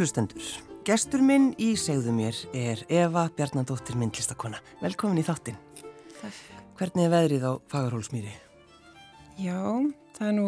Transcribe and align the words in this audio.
Kærulustendur, 0.00 0.44
gestur 0.88 1.20
minn 1.20 1.50
í 1.60 1.74
segðu 1.76 2.14
mér 2.16 2.36
er 2.56 2.80
Eva 2.88 3.26
Bjarnandóttir 3.36 3.98
myndlistakona. 4.00 4.56
Velkomin 4.80 5.20
í 5.20 5.24
þáttinn. 5.26 5.58
Takk. 6.14 6.38
Hvernig 6.78 7.04
er 7.04 7.10
veðrið 7.12 7.44
á 7.44 7.52
Fagarhólsmýri? 7.68 8.32
Já, 9.36 9.60
það 10.16 10.30
er 10.30 10.34
nú 10.38 10.46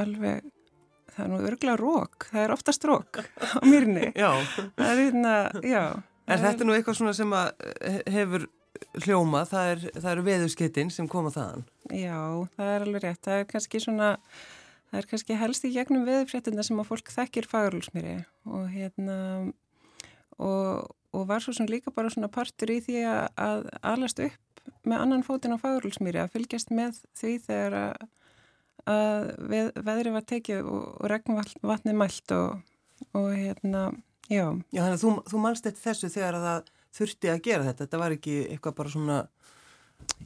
alveg, 0.00 0.48
það 1.12 1.20
er 1.26 1.30
nú 1.34 1.40
örgla 1.50 1.74
rók, 1.76 2.30
það 2.30 2.46
er 2.46 2.54
oftast 2.56 2.88
rók 2.88 3.20
á 3.20 3.60
mýrni. 3.68 4.08
Já. 4.24 4.30
Það 4.56 4.88
er 4.88 5.02
hérna, 5.02 5.34
já. 5.60 5.84
Er 6.24 6.46
þetta 6.46 6.64
nú 6.64 6.78
eitthvað 6.78 7.00
svona 7.02 7.16
sem 7.20 7.36
eh, 7.42 8.00
hefur 8.16 8.48
hljóma, 9.04 9.44
það, 9.52 9.74
er, 9.74 9.88
eru 10.14 10.28
veðurskettin 10.30 10.94
sem 10.96 11.12
koma 11.12 11.34
þaðan? 11.36 11.68
Já, 11.92 12.16
það 12.56 12.72
er 12.78 12.88
alveg 12.88 13.04
rétt. 13.04 13.20
Það 13.28 13.42
er 13.42 13.50
kannski 13.52 13.84
svona, 13.84 14.14
það 14.90 15.00
er 15.00 15.08
kannski 15.10 15.38
helst 15.38 15.66
í 15.68 15.72
gegnum 15.74 16.06
veðurfréttina 16.08 16.64
sem 16.66 16.80
að 16.80 16.90
fólk 16.90 17.12
þekkir 17.12 17.48
Fagarhólsmýri 17.50 18.14
og 18.48 18.68
hérna, 18.72 19.16
og, 20.38 20.88
og 21.14 21.26
var 21.28 21.44
svo 21.44 21.54
sem 21.56 21.68
líka 21.68 21.92
bara 21.94 22.12
svona 22.12 22.30
partur 22.32 22.72
í 22.72 22.80
því 22.84 23.02
að, 23.08 23.24
að 23.48 23.68
alast 23.92 24.22
upp 24.24 24.62
með 24.88 25.04
annan 25.04 25.24
fótinn 25.26 25.56
á 25.56 25.62
Fagarhólsmýri 25.62 26.22
að 26.22 26.32
fylgjast 26.36 26.72
með 26.74 27.00
því 27.18 27.34
þegar 27.44 27.78
að, 27.82 28.08
að 28.94 29.30
veð, 29.52 29.70
veðri 29.90 30.14
var 30.16 30.28
tekið 30.34 30.64
og, 30.64 30.84
og 30.96 31.12
regnvatni 31.12 31.96
mælt 31.96 32.36
og, 32.36 32.60
og 33.12 33.30
hérna, 33.34 33.88
já. 34.28 34.46
Já, 34.72 34.82
þannig 34.82 34.98
að 34.98 35.04
þú, 35.04 35.14
þú 35.32 35.42
mannst 35.44 35.68
þetta 35.68 35.84
þessu 35.84 36.12
þegar 36.16 36.40
að 36.40 36.48
það 36.48 36.72
þurfti 36.98 37.32
að 37.32 37.42
gera 37.44 37.66
þetta, 37.68 37.84
þetta 37.84 38.00
var 38.04 38.16
ekki 38.16 38.38
eitthvað 38.48 38.80
bara 38.80 38.94
svona... 38.94 39.18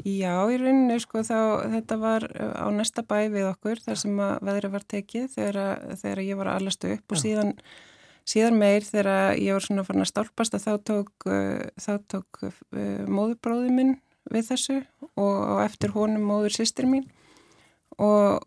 Já, 0.00 0.34
í 0.48 0.56
rauninni 0.56 0.96
sko 1.02 1.20
þá 1.26 1.68
þetta 1.74 1.96
var 2.00 2.24
á 2.32 2.66
næsta 2.72 3.04
bæ 3.04 3.28
við 3.30 3.50
okkur 3.50 3.82
þar 3.84 3.98
sem 4.00 4.20
að 4.24 4.32
veðri 4.48 4.70
var 4.72 4.86
tekið 4.88 5.26
þegar, 5.34 5.58
þegar 6.00 6.22
ég 6.24 6.38
var 6.40 6.50
að 6.50 6.62
alastu 6.62 6.94
upp 6.96 7.12
og 7.12 7.20
síðan, 7.20 7.52
síðan 8.24 8.56
meir 8.58 8.86
þegar 8.86 9.36
ég 9.36 9.52
var 9.52 9.66
svona 9.66 9.84
farin 9.86 10.06
að 10.06 10.10
stálpast 10.10 10.56
að 10.56 10.64
þá 10.64 10.72
tók, 10.90 11.12
uh, 11.28 11.60
þá 11.76 11.92
tók 12.10 12.40
uh, 12.48 12.56
móðurbróði 13.04 13.76
minn 13.76 13.92
við 14.32 14.48
þessu 14.48 14.80
og, 15.12 15.36
og 15.36 15.62
eftir 15.66 15.94
honum 15.94 16.26
móður 16.30 16.56
sýstir 16.56 16.88
mín. 16.88 17.06
Og, 18.00 18.42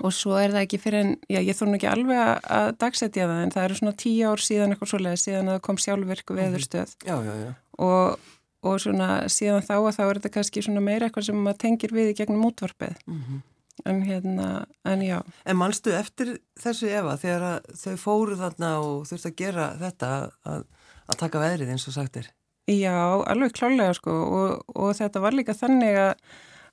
og 0.00 0.12
svo 0.16 0.38
er 0.40 0.54
það 0.54 0.64
ekki 0.64 0.80
fyrir 0.80 1.04
en, 1.04 1.14
já 1.30 1.42
ég 1.44 1.58
þónu 1.58 1.76
ekki 1.76 1.90
alveg 1.90 2.20
að, 2.24 2.72
dagsetja 2.80 3.28
það 3.28 3.44
en 3.44 3.54
það 3.54 3.66
eru 3.68 3.80
svona 3.80 3.96
tíu 4.00 4.32
ár 4.32 4.44
síðan 4.44 4.74
eitthvað 4.74 4.92
svoleiði 4.94 5.22
síðan 5.26 5.50
að 5.50 5.58
það 5.58 5.64
kom 5.68 5.80
sjálfvirk 5.84 6.36
veðurstöð. 6.38 6.94
Já, 7.04 7.16
já, 7.26 7.34
já. 7.44 7.50
og, 7.84 8.30
og 8.66 8.80
svona 8.82 9.10
síðan 9.32 9.64
þá 9.66 9.76
að 9.78 9.94
þá 9.96 10.02
er 10.06 10.18
þetta 10.18 10.34
kannski 10.36 10.64
svona 10.66 10.82
meira 10.84 11.08
eitthvað 11.08 11.30
sem 11.30 11.38
maður 11.44 11.62
tengir 11.64 11.94
við 11.96 12.12
í 12.12 12.18
gegnum 12.20 12.50
útvarpið. 12.50 12.98
Mm 13.06 13.40
en 13.84 14.02
hérna, 14.04 14.66
en 14.84 15.00
já. 15.00 15.22
En 15.48 15.56
mannstu 15.56 15.92
eftir 15.96 16.34
þessu 16.60 16.90
Eva 16.92 17.14
þegar 17.16 17.62
þau 17.72 17.94
fóru 17.96 18.36
þarna 18.36 18.74
og 18.84 19.06
þurftu 19.08 19.30
að 19.30 19.38
gera 19.38 19.68
þetta 19.80 20.10
að, 20.44 20.66
að 21.08 21.20
taka 21.22 21.40
veðrið 21.40 21.72
eins 21.72 21.86
og 21.88 21.96
sagt 21.96 22.18
er? 22.20 22.28
já, 22.70 22.94
alveg 23.26 23.54
klálega 23.56 23.94
sko 23.96 24.14
og, 24.14 24.62
og 24.78 24.94
þetta 24.98 25.22
var 25.24 25.36
líka 25.36 25.56
þannig 25.56 25.98
að 26.04 26.14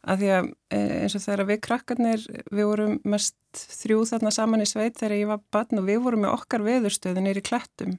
að 0.08 0.22
því 0.22 0.28
að 0.32 0.46
e, 0.72 0.80
eins 1.02 1.16
og 1.18 1.24
þegar 1.24 1.48
við 1.50 1.58
krakkarnir 1.66 2.26
við 2.54 2.68
vorum 2.70 2.94
mest 3.10 3.64
þrjú 3.82 4.04
þarna 4.08 4.32
saman 4.32 4.64
í 4.64 4.68
sveit 4.70 5.00
þegar 5.00 5.16
ég 5.18 5.32
var 5.32 5.42
barn 5.52 5.82
og 5.82 5.88
við 5.90 6.04
vorum 6.06 6.22
með 6.24 6.36
okkar 6.38 6.64
veðurstöðu 6.64 7.24
neyri 7.26 7.42
klettum 7.44 7.98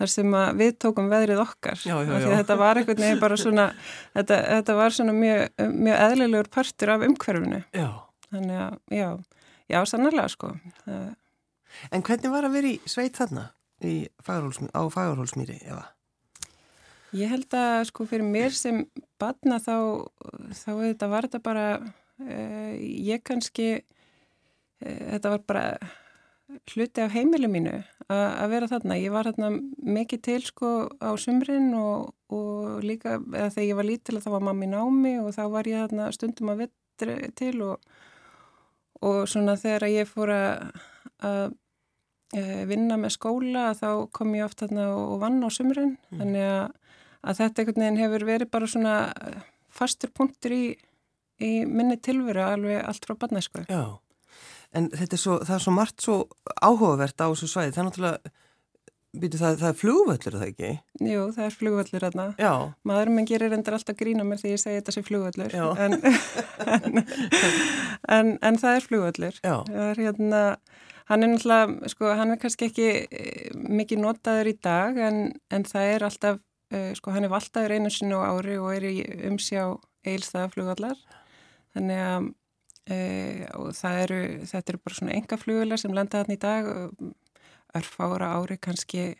þar 0.00 0.10
sem 0.10 0.36
við 0.58 0.72
tókum 0.82 1.10
veðrið 1.12 1.42
okkar 1.44 1.78
Já, 1.86 1.94
já, 2.02 2.14
já. 2.18 2.28
þetta 2.40 2.56
var 2.60 2.80
einhvern 2.80 3.02
veginn 3.04 3.22
bara 3.22 3.38
svona 3.40 3.66
þetta, 4.16 4.38
þetta 4.56 4.78
var 4.80 4.96
svona 4.96 5.14
mjög, 5.16 5.44
mjög 5.70 6.00
eðlilegur 6.08 6.50
partur 6.56 6.94
af 6.96 7.04
umhverfinu 7.08 7.60
Já. 7.74 7.88
þannig 8.30 8.62
að, 8.64 8.78
já, 8.98 9.08
já, 9.70 9.78
sannarlega 9.92 10.32
sko 10.34 10.54
það, 10.84 11.12
En 11.92 12.04
hvernig 12.06 12.30
var 12.30 12.46
að 12.46 12.54
vera 12.54 12.70
í 12.70 12.76
sveit 12.86 13.16
þarna 13.18 13.48
í 13.84 13.94
Fagarhólsmýri, 14.24 14.70
á 14.70 14.82
Fagarhólsmýri, 14.94 15.56
Eva? 15.66 15.82
Ég 17.14 17.30
held 17.30 17.54
að 17.54 17.80
sko 17.90 18.06
fyrir 18.10 18.26
mér 18.26 18.54
sem 18.54 18.84
badna 19.22 19.60
þá, 19.62 20.06
þá 20.54 20.70
þetta 20.70 21.08
var 21.12 21.28
þetta 21.28 21.40
bara, 21.44 21.66
uh, 22.22 22.72
ég 22.78 23.22
kannski, 23.26 23.68
uh, 24.82 25.02
þetta 25.14 25.34
var 25.34 25.44
bara 25.46 25.66
hluti 26.74 27.02
af 27.02 27.14
heimili 27.14 27.48
mínu 27.50 27.74
að 28.12 28.52
vera 28.52 28.68
þarna. 28.68 28.98
Ég 29.00 29.14
var 29.14 29.28
þarna 29.30 29.50
mikið 29.96 30.22
til 30.26 30.40
sko 30.44 30.70
á 31.00 31.10
sumrin 31.20 31.72
og, 31.78 32.12
og 32.32 32.84
líka, 32.84 33.16
þegar 33.22 33.66
ég 33.66 33.78
var 33.78 33.88
lítil 33.88 34.20
þá 34.20 34.30
var 34.36 34.46
mammi 34.50 34.68
námi 34.70 35.16
og 35.22 35.32
þá 35.36 35.44
var 35.54 35.70
ég 35.70 35.84
þarna 35.86 36.10
stundum 36.14 36.52
að 36.52 36.64
vetri 36.66 37.18
til 37.38 37.56
og, 37.64 37.90
og 39.00 39.24
svona 39.30 39.56
þegar 39.60 39.88
ég 39.92 40.10
fór 40.10 40.34
að, 40.34 41.56
eh, 42.36 42.62
vinna 42.68 43.00
með 43.00 43.16
skóla 43.16 43.70
þá 43.78 43.88
kom 44.12 44.36
ég 44.36 44.46
oft 44.46 44.60
þarna 44.60 44.90
og 44.92 45.18
vann 45.24 45.40
á 45.40 45.48
sumrin 45.48 45.96
þannig 46.12 46.44
að, 46.44 46.64
að 47.24 47.40
þetta 47.40 47.62
einhvern 47.62 47.84
veginn 47.86 48.02
hefur 48.04 48.28
verið 48.28 48.52
bara 48.52 48.70
svona 48.70 48.96
fastur 49.74 50.12
punktur 50.14 50.54
í, 50.54 50.64
í 51.40 51.52
minni 51.66 51.96
tilveru 51.98 52.44
alveg 52.44 52.84
allt 52.84 53.08
frá 53.08 53.16
barnæsku. 53.18 53.64
Já. 53.66 54.03
En 54.74 54.88
þetta 54.90 55.14
er 55.14 55.22
svo, 55.22 55.36
það 55.46 55.56
er 55.56 55.62
svo 55.62 55.74
margt 55.74 56.02
svo 56.04 56.16
áhugavert 56.58 57.22
á 57.22 57.26
þessu 57.30 57.50
svæði. 57.50 57.74
Það 57.74 57.80
er 57.80 57.86
náttúrulega, 57.88 58.32
býtu 59.14 59.38
það, 59.38 59.58
það 59.60 59.68
er 59.68 59.76
flugvöllur, 59.78 60.32
er 60.32 60.40
það 60.40 60.48
ekki? 60.48 60.70
Jú, 61.10 61.26
það 61.36 61.44
er 61.46 61.54
flugvöllur 61.60 62.06
þarna. 62.06 62.26
Já. 62.42 62.52
Maðurinn 62.90 63.18
minn 63.18 63.28
gerir 63.30 63.54
endur 63.54 63.76
alltaf 63.78 63.98
grína 64.00 64.26
mér 64.26 64.42
því 64.42 64.54
ég 64.54 64.62
segi 64.64 64.80
þetta 64.80 64.96
sé 64.96 65.04
flugvöllur. 65.06 65.54
Já. 65.54 65.66
En, 65.84 65.96
en, 66.74 67.04
en, 68.18 68.34
en 68.50 68.60
það 68.64 68.80
er 68.80 68.88
flugvöllur. 68.88 69.40
Já. 69.46 69.56
Það 69.70 69.86
er 69.86 70.02
hérna, 70.02 70.42
hann 71.12 71.26
er 71.26 71.34
náttúrulega, 71.36 71.94
sko, 71.94 72.12
hann 72.18 72.34
er 72.34 72.42
kannski 72.42 72.70
ekki 72.72 72.90
eh, 73.06 73.50
mikið 73.54 74.02
notaður 74.02 74.50
í 74.50 74.58
dag 74.66 75.02
en, 75.06 75.26
en 75.54 75.68
það 75.70 75.92
er 75.94 76.08
alltaf, 76.10 76.42
eh, 76.74 76.90
sko, 76.98 77.14
hann 77.14 77.28
er 77.28 77.34
valtaður 77.34 77.78
einu 77.78 77.94
sinni 77.94 78.18
á 78.18 78.26
ári 78.26 78.58
og 78.58 78.72
er 78.74 78.88
í 78.90 78.96
umsjá 79.30 79.68
eilstaða 80.04 80.50
flugvallar. 80.56 80.98
Þannig 81.74 82.08
að 82.08 82.32
e, 82.90 82.98
og 83.56 83.74
eru, 83.90 84.20
þetta 84.48 84.74
eru 84.74 84.82
bara 84.84 84.98
svona 84.98 85.16
enga 85.18 85.38
flugvölar 85.40 85.80
sem 85.80 85.94
lenda 85.96 86.22
þarna 86.22 86.36
í 86.36 86.42
dag, 86.42 86.70
örfára 87.74 88.32
ári 88.38 88.58
kannski, 88.62 89.14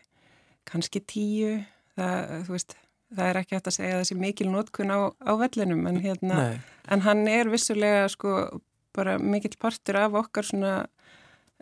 kannski 0.67 1.01
tíu, 1.03 1.57
það, 1.97 2.35
þú 2.47 2.55
veist, 2.55 2.77
það 3.15 3.29
er 3.29 3.41
ekki 3.41 3.57
hægt 3.57 3.69
að 3.71 3.77
segja 3.77 3.99
þessi 4.01 4.17
mikil 4.19 4.49
notkun 4.51 4.93
á, 4.93 4.99
á 5.11 5.31
vellinum 5.39 5.85
en 5.89 6.01
hérna. 6.03 6.47
En 6.91 7.03
hann 7.05 7.25
er 7.31 7.49
vissulega 7.51 8.07
sko 8.11 8.61
bara 8.95 9.17
mikill 9.19 9.57
partur 9.59 9.99
af 9.99 10.15
okkar 10.21 10.47
svona 10.47 10.73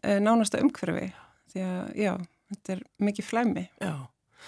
e, 0.04 0.20
nánasta 0.22 0.62
umhverfi 0.62 1.10
því 1.54 1.64
að 1.66 1.94
já, 1.98 2.14
þetta 2.52 2.76
er 2.76 2.84
mikið 3.10 3.30
flæmi. 3.30 3.68
Já. 3.82 3.94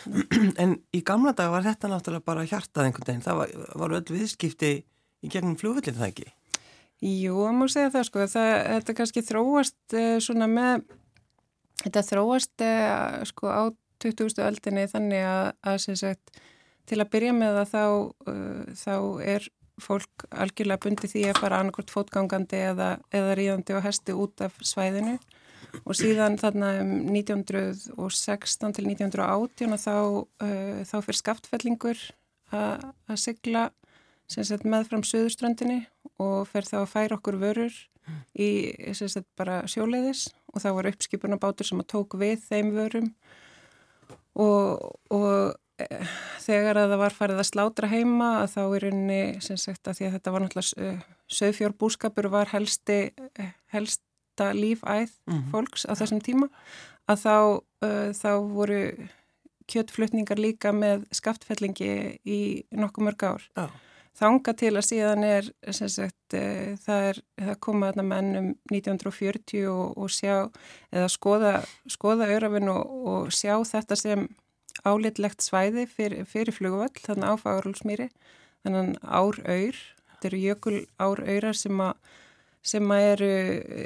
En 0.61 0.75
í 0.91 0.99
gamla 1.07 1.31
dag 1.37 1.53
var 1.53 1.63
þetta 1.63 1.89
náttúrulega 1.91 2.27
bara 2.27 2.43
hjartað 2.47 2.89
einhvern 2.89 3.07
veginn. 3.07 3.23
Það 3.25 3.37
var, 3.39 3.53
var 3.81 3.95
öll 3.99 4.09
viðskipti 4.11 4.71
í 5.23 5.31
gegnum 5.31 5.55
flugvöllin 5.59 5.97
það 5.97 6.09
ekki? 6.11 6.27
Jú, 7.05 7.37
það 7.45 7.57
má 7.59 7.65
segja 7.69 7.93
það 7.93 8.05
sko, 8.07 8.27
það, 8.33 8.51
þetta 8.73 8.95
kannski 8.97 9.21
þróast 9.25 9.93
e, 9.93 10.05
svona 10.25 10.47
með, 10.49 10.85
þetta 11.83 12.05
þróast 12.07 12.63
e, 12.65 12.71
sko 13.29 13.51
á 13.51 13.63
20. 14.03 14.41
öldinni 14.45 14.87
þannig 14.91 15.23
að, 15.27 15.51
að 15.69 15.77
sem 15.85 15.99
sagt, 15.99 16.41
til 16.89 16.99
að 17.01 17.11
byrja 17.13 17.35
með 17.35 17.59
það 17.59 17.71
þá, 17.71 17.85
uh, 18.31 18.73
þá 18.77 18.95
er 19.35 19.47
fólk 19.81 20.27
algjörlega 20.31 20.83
bundi 20.85 21.09
því 21.11 21.23
að 21.29 21.39
fara 21.41 21.59
annarkort 21.59 21.91
fótgangandi 21.91 22.61
eða, 22.69 22.91
eða 23.15 23.33
ríðandi 23.39 23.75
og 23.75 23.83
hesti 23.83 24.15
út 24.15 24.43
af 24.45 24.55
svæðinu 24.63 25.17
og 25.83 25.97
síðan 25.97 26.37
þarna 26.39 26.69
um 26.83 26.93
1916 27.11 28.77
til 28.77 28.85
1918 28.93 29.75
þá, 29.81 29.97
uh, 30.45 30.77
þá 30.87 30.95
fyrir 31.01 31.21
skaftfellingur 31.21 32.05
að 32.55 33.17
sigla 33.19 33.67
meðfram 34.63 35.03
söðurströndinni 35.03 35.81
og 36.21 36.47
fer 36.47 36.63
þá 36.67 36.77
að 36.83 36.91
færa 36.93 37.17
okkur 37.19 37.37
vörur 37.41 37.75
í 38.37 38.47
sagt 38.93 39.25
bara 39.37 39.63
sjóleiðis 39.67 40.27
og 40.53 40.61
þá 40.61 40.69
var 40.77 40.89
uppskipunabátur 40.91 41.65
sem 41.65 41.79
að 41.81 41.87
tók 41.95 42.13
við 42.21 42.43
þeim 42.45 42.69
vörum 42.75 43.07
og, 44.35 44.83
og 45.09 45.55
eh, 45.81 46.07
þegar 46.43 46.79
að 46.83 46.93
það 46.93 47.01
var 47.01 47.15
farið 47.17 47.41
að 47.41 47.49
slátra 47.49 47.89
heima 47.91 48.29
að 48.43 48.49
þá 48.55 48.61
er 48.77 48.87
unni 48.91 49.21
sem 49.43 49.57
sagt 49.59 49.87
að 49.89 49.99
því 49.99 50.07
að 50.09 50.15
þetta 50.17 50.33
var 50.35 50.45
náttúrulega 50.45 50.93
uh, 50.93 51.05
söðfjórbúskapur 51.39 52.29
var 52.33 52.51
helsti, 52.53 52.99
eh, 53.41 53.53
helsta 53.73 54.51
lífæð 54.53 55.15
Mhm. 55.25 55.49
fólks 55.51 55.85
á 55.89 55.93
þessum 55.97 56.21
tíma 56.21 56.49
að 57.09 57.21
þá, 57.25 57.35
uh, 57.85 58.09
þá 58.13 58.31
voru 58.53 58.81
kjötflutningar 59.71 60.37
líka 60.37 60.69
með 60.75 61.07
skaftfellingi 61.15 62.19
í 62.21 62.39
nokkuð 62.71 63.05
mörg 63.07 63.23
ár. 63.25 63.41
Já. 63.57 63.69
Þanga 64.15 64.53
til 64.55 64.71
að 64.71 64.85
síðan 64.87 65.25
er, 65.27 65.49
sagt, 65.75 66.35
e, 66.37 66.75
það 66.85 67.07
er, 67.09 67.19
það 67.41 67.59
koma 67.67 67.89
þarna 67.91 68.05
menn 68.07 68.39
um 68.39 68.49
1940 68.71 69.67
og, 69.67 69.97
og 69.99 70.13
sjá, 70.13 70.35
eða 70.95 71.09
skoða, 71.11 71.53
skoða 71.91 72.29
örafinn 72.37 72.71
og, 72.71 72.93
og 73.11 73.33
sjá 73.35 73.57
þetta 73.67 73.99
sem 73.99 74.27
álitlegt 74.87 75.43
svæði 75.43 75.85
fyrir, 75.91 76.23
fyrir 76.29 76.55
flugvöld, 76.55 76.99
þannig 77.03 77.27
á 77.27 77.33
Fagurlsmýri, 77.43 78.07
þannig 78.63 78.95
áraur, 79.03 79.81
þetta 80.13 80.31
eru 80.31 80.43
jökul 80.45 80.77
áraurar 80.95 81.59
sem 81.59 81.83
sem 82.65 82.91
eru 82.97 83.31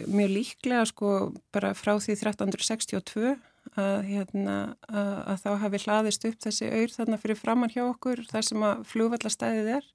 mjög 0.07 0.29
líklega 0.31 0.85
sko 0.87 1.33
bara 1.51 1.73
frá 1.75 1.97
því 1.99 2.15
1362 2.15 3.33
að, 3.75 3.95
hérna, 4.07 4.57
að, 4.87 5.15
að 5.33 5.41
þá 5.43 5.49
hafi 5.63 5.81
hlaðist 5.83 6.27
upp 6.29 6.37
þessi 6.45 6.69
auður 6.71 6.93
þarna 6.95 7.19
fyrir 7.19 7.39
framann 7.39 7.73
hjá 7.73 7.83
okkur 7.89 8.23
þar 8.29 8.47
sem 8.47 8.63
að 8.65 8.85
flugvallastæðið 8.93 9.71
er 9.75 9.89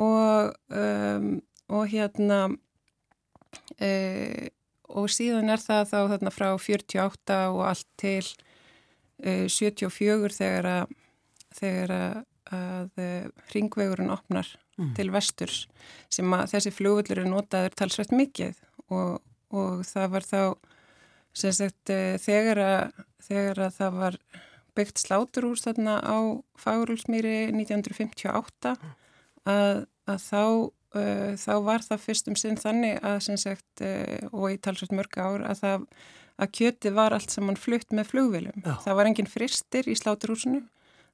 og, 0.00 0.54
um, 0.72 1.28
og 1.72 1.86
hérna 1.92 2.40
e, 3.80 4.48
og 4.92 5.10
síðan 5.12 5.52
er 5.52 5.62
það 5.62 5.86
þá 5.92 5.98
þarna 6.14 6.32
frá 6.34 6.48
48 6.56 7.38
og 7.52 7.62
allt 7.68 7.88
til 8.00 8.24
e, 9.22 9.48
74 9.48 10.36
þegar 10.38 10.70
að, 10.72 10.96
þegar 11.58 11.94
að, 11.98 12.18
að 12.52 13.04
ringvegurinn 13.54 14.12
opnar 14.14 14.48
mm. 14.78 14.92
til 14.98 15.10
vesturs 15.14 15.66
sem 16.12 16.36
að 16.36 16.48
þessi 16.54 16.74
flugvallur 16.74 17.22
er 17.24 17.30
notaður 17.30 17.76
talsvægt 17.78 18.14
mikið 18.16 18.58
og, 18.92 19.20
og 19.52 19.84
það 19.88 20.14
var 20.16 20.28
þá 20.28 20.42
sem 21.32 21.54
sagt 21.56 21.92
eh, 21.92 22.16
þegar 22.20 22.60
að, 22.62 23.04
þegar 23.24 23.62
að 23.66 23.76
það 23.78 24.00
var 24.00 24.18
byggt 24.76 25.02
sláturús 25.02 25.64
þarna 25.66 25.98
á 26.00 26.16
Fagurúlsmýri 26.60 27.52
1958 27.52 28.74
að, 29.48 29.84
að 30.10 30.24
þá, 30.24 30.42
uh, 30.98 31.30
þá 31.40 31.54
var 31.68 31.86
það 31.86 32.04
fyrst 32.06 32.30
um 32.32 32.38
sinn 32.38 32.58
þannig 32.60 32.98
að 33.02 33.18
sem 33.28 33.40
sagt 33.40 33.84
uh, 33.84 34.28
og 34.32 34.52
í 34.52 34.60
talsveit 34.62 34.94
mörg 34.96 35.18
ár 35.18 35.46
að 35.48 35.62
það 35.62 35.86
að 36.42 36.54
kjöti 36.58 36.90
var 36.96 37.14
allt 37.14 37.30
saman 37.30 37.58
flutt 37.60 37.92
með 37.94 38.08
flugvilum. 38.08 38.62
Já. 38.64 38.72
Það 38.86 38.96
var 38.98 39.08
engin 39.10 39.28
fristir 39.30 39.88
í 39.88 39.96
sláturúsinu 39.98 40.62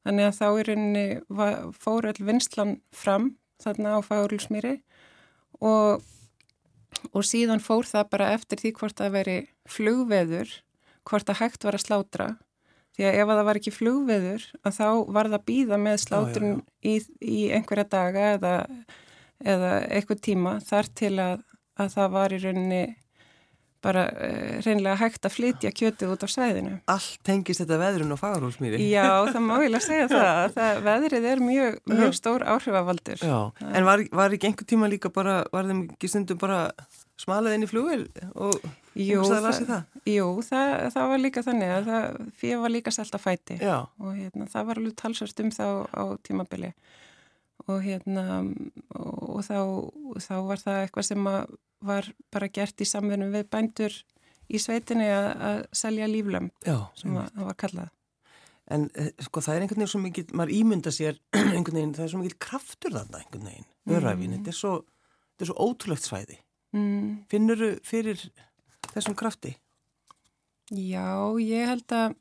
þannig 0.07 0.29
að 0.29 0.37
þá 0.39 0.47
í 0.49 0.67
rauninni 0.69 1.07
fór 1.77 2.07
all 2.09 2.21
vinslan 2.23 2.77
fram 2.95 3.33
þarna 3.61 3.99
á 3.99 4.07
Fagurúlsmýri 4.07 4.79
og 5.59 6.07
og 7.13 7.27
síðan 7.27 7.63
fór 7.63 7.87
það 7.87 8.11
bara 8.15 8.33
eftir 8.35 8.61
því 8.63 8.73
hvort 8.79 8.99
það 8.99 9.15
veri 9.15 9.39
flugveður, 9.69 10.53
hvort 11.09 11.29
það 11.29 11.41
hægt 11.43 11.67
var 11.67 11.79
að 11.79 11.85
slátra 11.85 12.29
því 12.99 13.09
að 13.09 13.19
ef 13.23 13.33
það 13.33 13.45
var 13.49 13.61
ekki 13.61 13.75
flugveður 13.75 14.47
að 14.67 14.79
þá 14.79 14.87
var 15.17 15.33
það 15.33 15.45
býða 15.49 15.81
með 15.83 15.99
slátrun 16.05 16.49
já, 16.51 16.57
já, 16.59 16.63
já. 16.63 16.91
Í, 16.91 16.95
í 17.23 17.43
einhverja 17.55 17.91
daga 17.95 18.31
eða, 18.35 18.55
eða 19.55 19.75
eitthvað 19.87 20.25
tíma 20.27 20.55
þar 20.67 20.95
til 20.99 21.13
að, 21.23 21.45
að 21.79 21.93
það 21.95 22.17
var 22.17 22.35
í 22.35 22.41
rauninni 22.43 22.83
bara 23.85 24.09
uh, 24.11 24.59
reynilega 24.65 24.97
hægt 24.99 25.27
að 25.29 25.35
flytja 25.37 25.71
kjötið 25.71 26.15
út 26.15 26.25
á 26.27 26.29
svæðinu. 26.31 26.73
Allt 26.91 27.21
tengist 27.27 27.63
þetta 27.63 27.79
veðrun 27.79 28.15
og 28.15 28.19
fagarhúsmýri? 28.19 28.81
Já, 28.91 29.07
það 29.33 29.45
má 29.45 29.55
ég 29.63 29.71
lega 29.71 29.85
segja 29.85 30.09
það. 30.11 30.41
það. 30.57 30.81
Veðrið 30.89 31.29
er 31.33 31.43
mjög, 31.45 31.79
mjög 31.93 32.17
stór 32.19 32.47
áhrifavaldur. 32.57 33.23
Já, 33.23 33.39
en 33.71 33.87
var, 33.87 34.03
var 34.19 34.35
ekki 34.35 34.51
einhver 34.51 34.69
tíma 34.75 34.91
líka 34.91 35.13
bara, 35.15 35.41
var 35.55 35.71
þeim 35.71 35.85
ekki 35.93 36.11
stundum 36.11 36.43
bara 36.43 36.65
smalað 37.19 37.55
inn 37.55 37.67
í 37.67 37.71
flugil 37.71 38.05
og 38.35 38.59
jú, 38.99 39.25
það? 39.29 39.83
Jú, 40.09 40.29
það, 40.47 40.73
það 40.95 41.11
var 41.13 41.23
líka 41.23 41.45
þannig 41.47 41.75
að 41.75 41.91
það 41.91 42.21
fyrir 42.41 42.63
var 42.65 42.75
líka 42.75 42.95
selt 42.95 43.19
að 43.19 43.25
fæti 43.25 43.59
Já. 43.61 43.77
og 43.87 44.15
hérna, 44.17 44.49
það 44.53 44.71
var 44.71 44.81
alveg 44.83 44.97
talsvart 45.03 45.43
um 45.45 45.53
þá 45.55 45.67
á 45.95 46.05
tímabili 46.27 46.73
og 47.69 47.83
hérna 47.85 48.25
og, 48.95 49.43
þá, 49.47 49.59
þá 50.25 50.35
var 50.49 50.65
það 50.65 50.81
eitthvað 50.85 51.09
sem 51.11 51.29
var 51.89 52.11
bara 52.35 52.51
gert 52.53 52.83
í 52.83 52.89
samfunum 52.89 53.35
við 53.35 53.47
bændur 53.53 54.01
í 54.49 54.61
sveitinni 54.63 55.09
að, 55.13 55.29
að 55.51 55.63
selja 55.77 56.09
líflömm 56.11 56.51
sem 56.65 57.17
að, 57.19 57.33
það 57.37 57.49
var 57.51 57.59
kallað 57.65 57.95
En 58.69 58.89
eh, 59.01 59.15
sko 59.25 59.41
það 59.45 59.55
er 59.55 59.65
einhvern 59.65 59.81
veginn 59.81 59.91
svo 59.95 60.01
mikil, 60.03 60.27
maður 60.37 60.55
ímynda 60.59 60.93
sér 60.93 61.17
einhvern 61.55 61.79
veginn, 61.79 61.95
það 61.97 62.05
er 62.05 62.11
svo 62.13 62.21
mikil 62.21 62.39
kraftur 62.45 62.93
þarna 62.93 63.23
einhvern 63.23 63.49
veginn, 63.49 63.69
öðræfin, 63.89 64.29
mm. 64.29 64.35
þetta 64.37 64.57
svo, 64.59 64.73
þetta 65.31 65.47
er 65.47 65.51
svo 65.51 65.65
ótrúlegt 65.65 66.05
svæði. 66.05 66.37
Mm. 66.77 67.07
Finnur 67.33 67.63
þú 67.63 67.71
fyrir 67.89 68.27
þessum 68.95 69.17
krafti? 69.19 69.55
Já, 70.69 71.33
ég 71.41 71.71
held 71.71 71.95
að, 71.97 72.15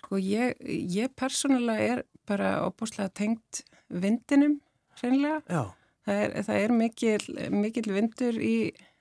sko 0.00 0.18
ég, 0.18 0.58
ég 0.66 1.12
persónulega 1.18 1.96
er 1.96 2.02
bara 2.26 2.58
óbúslega 2.66 3.12
tengt 3.14 3.62
vindinum, 3.86 4.58
hreinlega. 4.98 5.42
Já. 5.46 5.62
Það 6.06 6.20
er, 6.22 6.34
það 6.46 6.60
er 6.64 6.74
mikil, 6.74 7.22
mikil 7.54 7.86
vindur 7.90 8.36
í, 8.38 8.56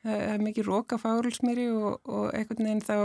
það 0.05 0.23
er 0.27 0.45
mikil 0.45 0.65
róka 0.65 0.97
fárulsmýri 1.01 1.67
og, 1.73 1.99
og 2.09 2.31
einhvern 2.33 2.65
veginn 2.65 2.85
þá, 2.85 2.97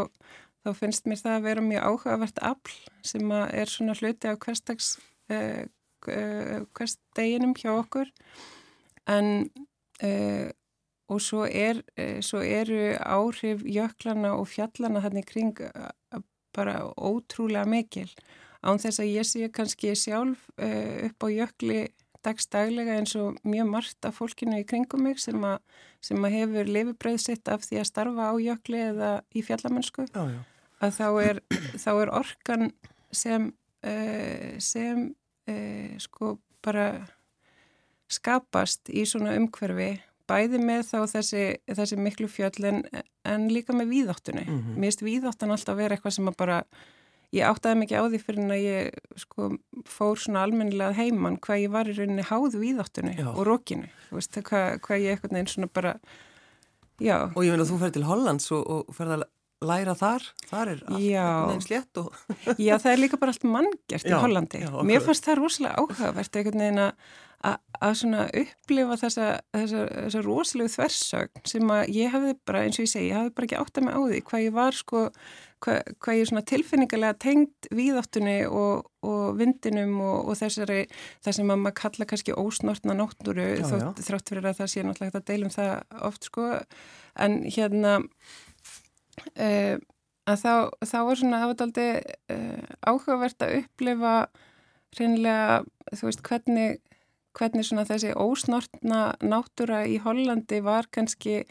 þá 0.65 0.71
finnst 0.79 1.09
mér 1.09 1.21
það 1.21 1.37
að 1.37 1.49
vera 1.49 1.67
mjög 1.67 1.89
áhugavert 1.91 2.41
afl 2.51 2.79
sem 3.11 3.35
er 3.37 3.73
svona 3.73 3.97
hluti 3.99 4.31
af 4.31 4.41
hverstags, 4.45 4.95
eh, 5.33 5.67
eh, 6.09 6.57
hversteginum 6.77 7.53
hjá 7.61 7.75
okkur 7.75 8.09
en 9.13 9.51
eh, 10.01 10.49
og 11.11 11.21
svo, 11.23 11.45
er, 11.47 11.83
svo 12.23 12.43
eru 12.45 12.95
áhrif 13.03 13.65
jöklana 13.67 14.37
og 14.39 14.47
fjallana 14.51 15.03
hann 15.05 15.19
í 15.19 15.25
kring 15.27 15.59
bara 16.55 16.77
ótrúlega 16.97 17.67
mikil 17.69 18.09
án 18.63 18.81
þess 18.81 19.01
að 19.03 19.13
ég 19.15 19.27
sé 19.27 19.49
kannski 19.55 19.95
sjálf 19.99 20.43
upp 20.59 21.27
á 21.27 21.29
jökli 21.33 21.81
dagstaglega 22.25 22.99
eins 23.01 23.15
og 23.17 23.39
mjög 23.49 23.71
margt 23.73 24.05
af 24.05 24.19
fólkinu 24.21 24.59
í 24.61 24.67
kringum 24.69 25.07
mig 25.07 25.21
sem, 25.23 25.41
a, 25.45 25.57
sem 26.05 26.21
að 26.21 26.37
hefur 26.37 26.69
lifibröð 26.69 27.21
sitt 27.23 27.49
af 27.49 27.65
því 27.65 27.81
að 27.81 27.89
starfa 27.89 28.29
á 28.29 28.35
jökli 28.45 28.83
eða 28.91 29.13
í 29.33 29.45
fjallamennsku 29.47 30.05
já, 30.11 30.21
já. 30.35 30.43
að 30.85 30.99
þá 30.99 31.07
er, 31.25 31.41
þá 31.85 31.91
er 31.95 32.13
orkan 32.21 32.69
sem, 33.11 33.49
sem 34.61 35.09
sko 36.05 36.37
bara 36.61 36.91
skapast 38.11 38.91
í 38.93 39.07
svona 39.09 39.37
umhverfi 39.39 39.95
bæði 40.31 40.63
með 40.63 40.87
þá 40.93 40.99
þessi, 41.17 41.45
þessi 41.67 41.99
miklu 42.01 42.31
fjöll 42.31 42.71
en, 42.71 42.81
en 43.29 43.51
líka 43.53 43.77
með 43.77 43.93
víðáttunni. 43.97 44.47
Mm 44.47 44.57
-hmm. 44.57 44.79
Mér 44.79 44.91
finnst 44.91 45.05
víðáttan 45.05 45.55
alltaf 45.55 45.75
að 45.75 45.83
vera 45.83 45.99
eitthvað 45.99 46.17
sem 46.17 46.31
að 46.31 46.41
bara 46.41 46.63
ég 47.35 47.47
áttaði 47.47 47.79
mikið 47.85 48.03
á 48.03 48.05
því 48.11 48.21
fyrir 48.25 48.43
en 48.43 48.55
að 48.55 48.65
ég 48.65 49.03
sko 49.23 49.51
fór 49.89 50.19
svona 50.19 50.45
almennilega 50.47 50.97
heimann 50.99 51.39
hvað 51.43 51.63
ég 51.65 51.75
var 51.75 51.91
í 51.91 51.95
rauninni 51.95 52.27
háð 52.27 52.57
víðáttunni 52.59 53.15
já. 53.19 53.29
og 53.31 53.45
rókinu, 53.47 53.91
þú 54.09 54.19
veist, 54.19 54.41
hvað, 54.49 54.71
hvað 54.87 55.05
ég 55.05 55.15
eitthvað 55.15 55.37
neins 55.37 55.55
svona 55.55 55.71
bara, 55.71 55.95
já. 56.99 57.31
Og 57.31 57.45
ég 57.47 57.55
meina 57.55 57.69
þú 57.69 57.79
ferði 57.83 57.99
til 57.99 58.09
Hollands 58.09 58.51
og, 58.57 58.65
og 58.67 58.97
ferði 58.97 59.21
að 59.21 59.27
læra 59.71 59.95
þar, 59.95 60.27
þar 60.51 60.73
er 60.75 60.85
allt 60.89 61.51
neins 61.53 61.71
létt 61.71 62.03
og... 62.03 62.15
Já, 62.57 62.75
það 62.81 62.93
er 62.93 63.03
líka 63.05 63.21
bara 63.21 63.35
allt 63.35 63.47
manngert 63.47 64.09
í 64.09 64.15
Hollandi. 64.17 64.63
Já, 64.65 64.71
Mér 64.89 65.05
fannst 65.05 65.27
það 65.29 65.43
rosalega 65.45 65.85
áhugavert 65.85 66.41
eitthvað 66.41 66.63
neina 66.65 66.91
að 66.91 67.19
svona 67.97 68.25
upplifa 68.37 68.97
þessa, 69.01 69.29
þessa, 69.57 69.85
þessa 70.07 70.25
rosalegu 70.27 70.73
þversögn 70.75 71.45
sem 71.49 71.71
að 71.73 71.93
ég 71.97 72.13
hafði 72.13 72.35
bara, 72.49 72.65
eins 72.67 72.77
og 72.77 72.85
ég 72.85 72.91
segi, 72.93 73.11
ég 73.11 73.17
hafði 73.17 73.37
bara 73.37 73.49
ekki 73.49 73.61
átt 73.61 73.81
að 73.81 73.87
mig 73.87 73.97
á 73.97 74.01
því 74.01 74.21
hvað 74.29 74.45
ég 74.45 74.57
var 74.59 74.77
sko 74.77 75.05
hvað, 75.65 75.79
hvað 76.05 76.19
ég 76.19 76.29
svona 76.31 76.45
tilfinningarlega 76.51 77.19
tengt 77.21 77.69
víðáttunni 77.77 78.37
og, 78.49 78.91
og 79.07 79.39
vindinum 79.41 79.97
og, 80.05 80.19
og 80.31 80.39
þessari, 80.41 80.83
það 81.25 81.39
sem 81.39 81.53
maður 81.53 81.77
kalla 81.81 82.09
kannski 82.13 82.37
ósnortna 82.37 82.97
nóttúru 82.99 83.49
þótt 83.65 84.05
þrátt 84.07 84.33
fyrir 84.33 84.51
að 84.51 84.61
það 84.61 84.73
sé 84.75 84.85
náttúrulega 84.85 85.23
að 85.23 85.29
deilum 85.33 85.55
það 85.55 85.73
oft 86.11 86.29
sko, 86.29 86.51
en 87.21 87.41
hérna 87.49 87.97
uh, 88.01 89.75
að 90.31 90.45
þá, 90.45 90.55
þá 90.85 90.99
var 91.09 91.21
svona 91.23 91.43
aftaldi 91.47 91.89
uh, 91.97 92.15
eh, 92.37 92.71
áhugavert 92.87 93.45
að 93.49 93.59
upplifa 93.63 94.15
reynilega, 94.99 95.61
þú 95.95 96.09
veist, 96.09 96.25
hvernig 96.27 96.81
hvernig 97.39 97.67
svona 97.67 97.87
þessi 97.89 98.15
ósnortna 98.19 99.03
náttúra 99.23 99.85
í 99.89 99.99
Hollandi 100.03 100.61
var 100.65 100.89
kannski 100.93 101.45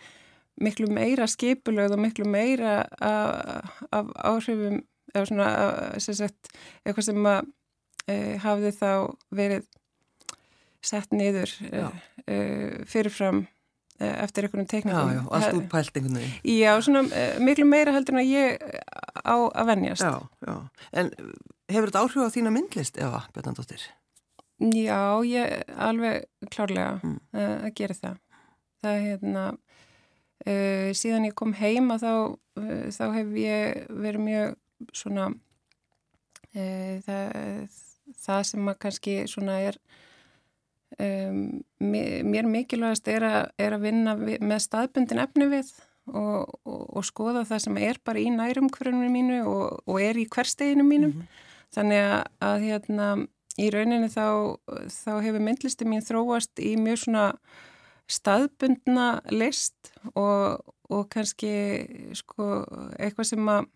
miklu 0.60 0.90
meira 0.92 1.28
skipulögð 1.30 1.96
og 1.96 2.02
miklu 2.04 2.28
meira 2.28 2.82
af 3.00 4.10
áhrifum 4.16 4.82
eða 5.14 5.26
svona 5.30 5.50
sem 6.04 6.18
sagt, 6.18 6.52
eitthvað 6.84 7.08
sem 7.10 7.30
að 7.30 7.48
e, 8.10 8.18
hafði 8.44 8.74
þá 8.76 8.92
verið 9.36 9.70
sett 10.86 11.16
niður 11.16 11.54
e, 11.66 11.86
e, 12.26 12.38
fyrirfram 12.90 13.42
e, 13.44 14.10
eftir 14.10 14.48
einhvern 14.48 14.70
teknikum. 14.70 15.12
Já, 15.12 15.20
já, 15.20 15.24
allt 15.38 15.58
útpælt 15.58 15.98
einhvern 15.98 16.20
veginn. 16.20 16.36
Já, 16.60 16.74
svona 16.86 17.06
e, 17.10 17.26
miklu 17.44 17.68
meira 17.70 17.96
heldur 17.96 18.18
en 18.18 18.24
að 18.24 18.34
ég 18.34 18.68
á 19.26 19.36
að 19.36 19.72
vennjast. 19.74 20.06
Já, 20.06 20.46
já. 20.46 20.54
En 21.02 21.14
hefur 21.70 21.90
þetta 21.90 22.04
áhrif 22.06 22.30
á 22.30 22.36
þína 22.36 22.54
myndlist, 22.56 23.02
Eva 23.02 23.26
Bjarnandóttir? 23.34 23.90
Já, 24.60 25.24
ég 25.24 25.74
alveg 25.80 26.26
klárlega 26.52 27.00
mm. 27.00 27.20
að 27.38 27.74
gera 27.80 27.96
það. 27.96 28.18
Það 28.80 28.96
er 28.96 29.06
hérna 29.06 29.44
Uh, 30.48 30.96
síðan 30.96 31.26
ég 31.28 31.34
kom 31.36 31.52
heima 31.52 31.98
þá, 32.00 32.12
uh, 32.32 32.86
þá 32.96 33.06
hef 33.12 33.32
ég 33.36 33.88
verið 33.92 34.22
mjög 34.24 34.54
svona 34.96 35.26
uh, 35.34 36.94
það, 37.04 37.66
það 38.24 38.46
sem 38.48 38.70
að 38.72 38.78
kannski 38.86 39.16
svona 39.28 39.58
er 39.68 39.80
um, 40.96 41.42
mér 41.84 42.48
mikilvægast 42.48 43.12
er, 43.12 43.26
a, 43.28 43.42
er 43.60 43.76
að 43.76 43.84
vinna 43.90 44.16
við, 44.22 44.40
með 44.40 44.64
staðbundin 44.64 45.20
efni 45.26 45.50
við 45.52 45.74
og, 46.08 46.56
og, 46.64 46.88
og 46.88 47.10
skoða 47.10 47.44
það 47.52 47.66
sem 47.66 47.84
er 47.90 48.00
bara 48.08 48.24
í 48.24 48.32
nærumkvörunum 48.40 49.12
mínu 49.12 49.42
og, 49.44 49.84
og 49.92 50.00
er 50.00 50.24
í 50.24 50.28
hversteginu 50.32 50.88
mínum 50.88 51.18
mm 51.18 51.20
-hmm. 51.20 51.44
þannig 51.76 52.06
að, 52.06 52.24
að 52.48 52.58
hérna 52.70 53.10
í 53.60 53.70
rauninni 53.74 54.10
þá, 54.12 54.56
þá 54.88 55.12
hefur 55.26 55.44
myndlisti 55.44 55.88
mín 55.88 56.06
þróast 56.06 56.62
í 56.64 56.76
mjög 56.80 57.04
svona 57.04 57.26
staðbundna 58.10 59.10
list 59.34 59.92
og, 60.16 60.64
og 60.90 61.10
kannski 61.14 61.52
sko, 62.18 62.64
eitthvað 62.98 63.30
sem 63.32 63.52
að 63.52 63.68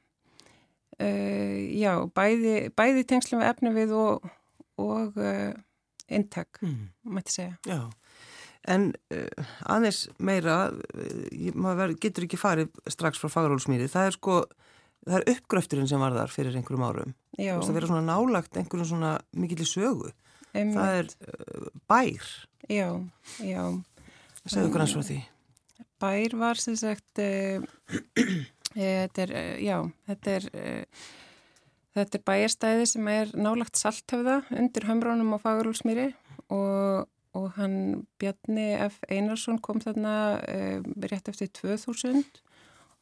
uh, 1.02 1.58
já, 1.78 1.94
bæði, 2.16 2.56
bæði 2.78 3.06
tengslum 3.10 3.44
við 3.44 3.52
efni 3.52 3.74
við 3.76 3.96
og, 3.98 4.30
og 4.82 5.20
uh, 5.22 5.52
intak, 6.14 6.62
mm. 6.64 6.88
mætti 7.14 7.38
segja. 7.38 7.58
Já, 7.70 7.82
en 8.74 8.92
uh, 9.14 9.54
aðeins 9.70 10.06
meira, 10.18 10.58
maður 11.54 11.98
getur 12.02 12.28
ekki 12.28 12.42
farið 12.42 12.72
strax 12.92 13.22
frá 13.22 13.32
fagarólsmýri, 13.32 13.90
það 13.92 14.10
er 14.10 14.18
sko, 14.18 14.40
það 15.06 15.20
er 15.20 15.30
uppgröfturinn 15.36 15.92
sem 15.92 16.02
var 16.02 16.18
þar 16.18 16.34
fyrir 16.34 16.58
einhverjum 16.58 16.88
árum. 16.90 17.18
Já. 17.40 17.56
Það 17.58 17.76
verður 17.78 17.92
svona 17.94 18.06
nálagt 18.08 18.58
einhverjum 18.60 18.90
svona 18.90 19.14
mikill 19.38 19.64
í 19.64 19.68
sögu. 19.68 20.12
Einmitt. 20.54 20.78
Það 20.78 20.98
er 21.00 21.70
bær. 21.90 22.32
Já, 22.70 22.88
já. 23.42 23.64
Segðu 24.44 24.68
okkur 24.70 24.84
eins 24.84 24.96
frá 24.96 25.06
því. 25.08 25.20
Bær 26.04 26.36
var 26.38 26.60
sem 26.62 26.76
sagt, 26.78 27.22
uh, 27.24 27.64
þetta 28.76 29.26
er, 29.26 29.34
uh, 29.40 29.56
já, 29.64 29.78
þetta 30.10 30.36
er, 30.38 30.48
uh, 30.52 31.10
þetta 31.98 32.20
er 32.20 32.26
bæjarstæði 32.30 32.88
sem 32.94 33.10
er 33.14 33.34
nálagt 33.40 33.80
salthöfða 33.80 34.42
undir 34.52 34.88
hömrónum 34.90 35.34
á 35.34 35.38
Fagurúlsmýri 35.42 36.12
og, 36.54 37.10
og 37.34 37.50
hann 37.58 38.04
Bjarni 38.22 38.74
F. 38.90 39.00
Einarsson 39.10 39.62
kom 39.64 39.82
þarna 39.82 40.16
rétt 41.08 41.32
eftir 41.32 41.50
2000 41.64 42.43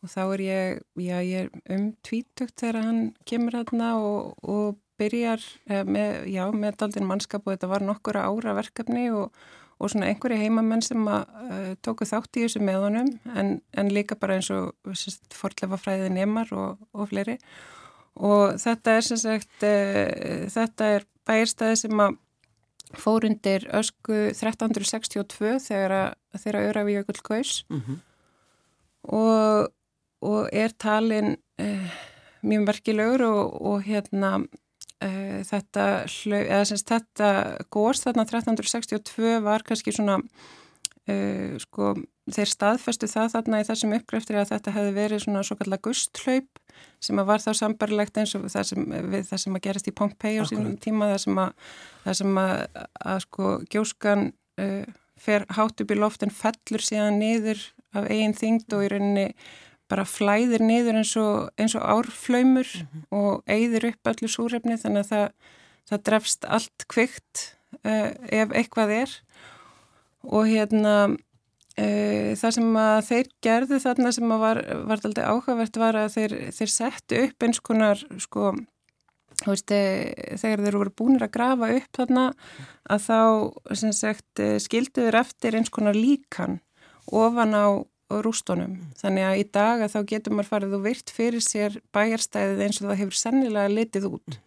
og 0.01 0.09
þá 0.09 0.21
er 0.23 0.43
ég, 0.45 0.83
já, 0.97 1.17
ég 1.21 1.47
er 1.47 1.75
um 1.75 1.91
tvítugt 2.05 2.55
þegar 2.59 2.83
hann 2.83 3.01
kemur 3.29 3.57
þarna 3.59 3.95
og, 4.01 4.35
og 4.41 4.79
byrjar 5.01 5.41
með, 5.85 6.27
já, 6.29 6.43
með 6.53 6.77
daldinn 6.77 7.09
mannskap 7.09 7.45
og 7.45 7.55
þetta 7.55 7.69
var 7.71 7.85
nokkura 7.85 8.27
ára 8.29 8.53
verkefni 8.57 9.09
og 9.13 9.33
og 9.81 9.89
svona 9.89 10.11
einhverju 10.11 10.37
heimamenn 10.37 10.83
sem 10.85 11.07
að 11.09 11.29
uh, 11.41 11.69
tóku 11.81 12.05
þátt 12.05 12.37
í 12.37 12.45
þessu 12.45 12.61
með 12.63 12.83
honum 12.85 13.07
en, 13.33 13.55
en 13.73 13.93
líka 13.93 14.17
bara 14.19 14.37
eins 14.37 14.51
og 14.53 14.75
forlefa 15.33 15.79
fræðið 15.81 16.13
nemar 16.19 16.51
og, 16.53 16.83
og 16.93 17.09
fleiri 17.09 17.39
og 18.21 18.59
þetta 18.61 18.97
er 18.97 19.07
sem 19.07 19.21
sagt 19.23 19.65
uh, 19.65 20.45
þetta 20.53 20.91
er 20.97 21.07
bæirstæði 21.29 21.81
sem 21.81 22.03
að 22.05 22.19
fórundir 23.01 23.65
ösku 23.79 24.17
1362 24.35 25.57
þegar 25.65 25.97
að 25.97 26.41
þeirra 26.43 26.65
örafi 26.69 26.97
jökull 26.97 27.21
kaus 27.25 27.53
mm 27.69 27.81
-hmm. 27.81 28.01
og, 29.17 29.71
og 30.21 30.49
er 30.53 30.73
talin 30.79 31.35
uh, 31.61 31.99
mjög 32.45 32.65
merkilegur 32.67 33.25
og, 33.27 33.61
og 33.71 33.85
hérna 33.85 34.37
uh, 34.41 35.41
þetta, 35.47 35.85
þetta 36.07 37.29
góðs 37.73 38.05
þarna 38.05 38.25
1362 38.27 39.37
var 39.45 39.65
kannski 39.67 39.93
svona 39.95 40.19
uh, 40.21 41.57
sko, 41.61 41.93
þeir 42.31 42.51
staðfestu 42.53 43.09
það 43.11 43.35
þarna 43.35 43.61
í 43.61 43.67
þessum 43.69 43.95
uppgreftir 43.97 44.39
að 44.41 44.53
þetta 44.53 44.75
hefði 44.77 44.95
verið 44.97 45.23
svona 45.25 45.43
svo 45.47 45.57
kallar 45.59 45.83
gusthlaup 45.83 46.61
sem 47.01 47.19
að 47.21 47.29
var 47.29 47.43
þá 47.43 47.51
sambarlegt 47.57 48.21
eins 48.21 48.35
og 48.37 48.47
það 48.49 48.69
sem, 48.71 48.85
við, 49.11 49.25
það 49.29 49.43
sem 49.43 49.57
að 49.57 49.65
gerast 49.67 49.89
í 49.89 49.95
Pompei 49.97 50.37
á 50.37 50.43
sínum 50.49 50.77
tíma 50.81 51.11
það 51.13 51.23
sem 51.25 51.41
að, 51.41 51.67
það 52.05 52.19
sem 52.21 52.41
að, 52.41 52.55
að 53.13 53.19
sko 53.25 53.51
gjóskan 53.73 54.29
uh, 54.61 54.85
fer 55.21 55.45
hátt 55.57 55.83
upp 55.83 55.93
í 55.93 55.99
loft 55.99 56.23
en 56.25 56.33
fellur 56.33 56.85
síðan 56.85 57.19
niður 57.21 57.61
af 57.97 58.07
eigin 58.07 58.37
þingd 58.37 58.77
og 58.77 58.85
í 58.85 58.89
rauninni 58.93 59.27
bara 59.91 60.05
flæðir 60.07 60.63
niður 60.63 61.01
eins 61.01 61.15
og, 61.19 61.49
eins 61.59 61.75
og 61.77 61.83
árflaumur 61.83 62.67
mm 62.67 62.87
-hmm. 62.87 63.03
og 63.11 63.43
eigðir 63.47 63.89
upp 63.91 64.13
öllu 64.13 64.29
súrefni 64.31 64.77
þannig 64.79 65.05
að 65.05 65.11
það, 65.11 65.27
það 65.89 66.05
drefst 66.09 66.45
allt 66.45 66.87
kvikt 66.87 67.43
uh, 67.85 68.11
ef 68.31 68.55
eitthvað 68.55 68.95
er 69.01 69.17
og 70.23 70.47
hérna 70.47 70.95
uh, 71.09 72.31
það 72.39 72.51
sem 72.57 72.75
að 72.75 72.99
þeir 73.09 73.27
gerðu 73.41 73.79
þarna 73.79 74.11
sem 74.11 74.29
var, 74.29 74.61
var 74.87 74.99
aldrei 75.03 75.25
áhugavert 75.25 75.77
var 75.77 75.95
að 75.95 76.13
þeir, 76.15 76.37
þeir 76.51 76.71
settu 76.71 77.23
upp 77.25 77.43
eins 77.43 77.59
konar 77.59 78.05
sko 78.17 78.53
Veist, 79.41 79.71
þegar 79.71 80.61
þeir 80.61 80.75
voru 80.77 80.91
búinir 80.93 81.23
að 81.25 81.31
grafa 81.33 81.71
upp 81.73 81.97
þarna 81.97 82.25
að 82.93 83.07
þá 83.07 83.19
skilduður 84.61 85.17
eftir 85.17 85.55
eins 85.57 85.71
konar 85.73 85.97
líkan 85.97 86.59
ofan 87.09 87.55
á 87.57 87.81
rústunum. 88.25 88.77
Þannig 88.99 89.27
að 89.27 89.39
í 89.41 89.45
dag 89.55 89.83
að 89.85 89.95
þá 89.95 89.99
getur 90.11 90.35
maður 90.35 90.51
farið 90.51 90.77
og 90.77 90.85
virt 90.85 91.13
fyrir 91.13 91.43
sér 91.45 91.77
bæjarstæðið 91.95 92.63
eins 92.65 92.79
og 92.81 92.87
það 92.89 93.01
hefur 93.01 93.19
sennilega 93.19 93.71
litið 93.71 94.07
út. 94.11 94.37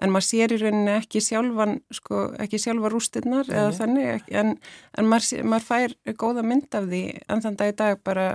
En 0.00 0.14
maður 0.14 0.26
sér 0.30 0.54
í 0.54 0.58
rauninni 0.62 0.92
ekki 0.94 1.20
sjálfan, 1.20 1.76
sko, 1.92 2.22
ekki 2.40 2.60
sjálfa 2.62 2.90
rústinnar 2.92 3.50
eða 3.52 3.74
þannig, 3.76 4.30
en, 4.32 4.54
en 4.96 5.10
maður, 5.10 5.44
maður 5.44 5.66
fær 5.66 5.96
góða 6.22 6.44
mynd 6.46 6.76
af 6.78 6.86
því 6.88 7.02
en 7.28 7.44
þannig 7.44 7.64
að 7.66 7.72
í 7.72 7.76
dag 7.82 8.00
bara 8.08 8.28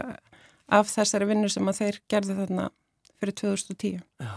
af 0.77 0.91
þessari 0.93 1.29
vinnu 1.29 1.49
sem 1.49 1.71
að 1.71 1.79
þeir 1.81 2.01
gerðu 2.11 2.37
þarna 2.41 2.67
fyrir 3.17 3.37
2010. 3.41 4.03
Já, 4.21 4.35